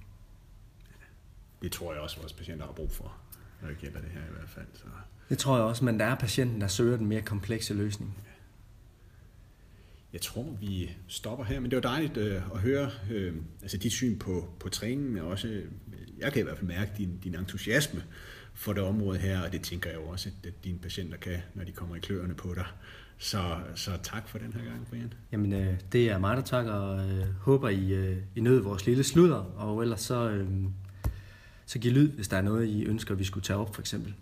Det 1.63 1.73
tror 1.73 1.93
jeg 1.93 2.03
også, 2.03 2.21
vores 2.21 2.33
patienter 2.33 2.67
har 2.67 2.73
brug 2.73 2.93
for, 2.93 3.17
når 3.63 3.69
det 3.69 3.79
gælder 3.79 4.01
det 4.01 4.11
her 4.11 4.21
i 4.21 4.33
hvert 4.37 4.49
fald. 4.49 4.67
Så. 4.75 4.85
Det 5.29 5.39
tror 5.39 5.57
jeg 5.57 5.65
også, 5.65 5.85
men 5.85 6.01
der 6.01 6.05
er 6.05 6.15
patienten, 6.15 6.61
der 6.61 6.67
søger 6.67 6.97
den 6.97 7.07
mere 7.07 7.23
komplekse 7.23 7.75
løsning. 7.75 8.19
Jeg 10.13 10.21
tror, 10.21 10.57
vi 10.61 10.91
stopper 11.09 11.45
her, 11.45 11.61
men 11.61 11.71
det 11.71 11.77
var 11.77 11.83
dejligt 11.83 12.17
øh, 12.17 12.43
at 12.55 12.61
høre 12.61 12.91
øh, 13.11 13.35
altså 13.63 13.77
dit 13.77 13.93
syn 13.93 14.19
på, 14.19 14.49
på 14.61 14.69
træningen, 14.69 15.13
men 15.13 15.23
også, 15.23 15.49
øh, 15.49 15.65
jeg 16.19 16.33
kan 16.33 16.41
i 16.41 16.43
hvert 16.43 16.59
fald 16.59 16.69
mærke 16.69 16.91
din, 16.99 17.19
din 17.25 17.35
entusiasme 17.35 18.05
for 18.55 18.73
det 18.73 18.83
område 18.83 19.19
her, 19.19 19.41
og 19.43 19.53
det 19.53 19.63
tænker 19.63 19.91
jeg 19.91 19.99
jo 19.99 20.05
også, 20.05 20.29
at, 20.29 20.47
at 20.47 20.65
dine 20.65 20.79
patienter 20.79 21.17
kan, 21.19 21.39
når 21.55 21.65
de 21.65 21.73
kommer 21.73 21.97
i 21.97 21.99
kløerne 21.99 22.35
på 22.35 22.55
dig. 22.55 22.67
Så, 23.19 23.57
så 23.75 23.91
tak 24.03 24.29
for 24.29 24.39
den 24.39 24.53
her 24.53 24.65
gang, 24.65 24.87
Brian. 24.91 25.13
Jamen, 25.33 25.53
øh, 25.53 25.75
det 25.93 26.11
er 26.11 26.19
mig, 26.19 26.37
der 26.37 26.43
takker, 26.43 26.73
og 26.73 27.11
øh, 27.11 27.27
håber, 27.41 27.69
I, 27.69 27.93
øh, 27.93 28.17
I 28.37 28.41
nød 28.41 28.61
vores 28.61 28.87
lille 28.87 29.05
sludder, 29.05 29.37
og 29.37 29.83
ellers 29.83 30.01
så, 30.01 30.31
øh, 30.31 30.49
så 31.67 31.79
giv 31.79 31.93
lyd, 31.93 32.09
hvis 32.09 32.29
der 32.29 32.37
er 32.37 32.43
noget, 32.43 32.67
I 32.69 32.85
ønsker, 32.85 33.15
vi 33.15 33.25
skulle 33.25 33.45
tage 33.45 33.57
op, 33.57 33.75
for 33.75 33.83
eksempel. 33.83 34.15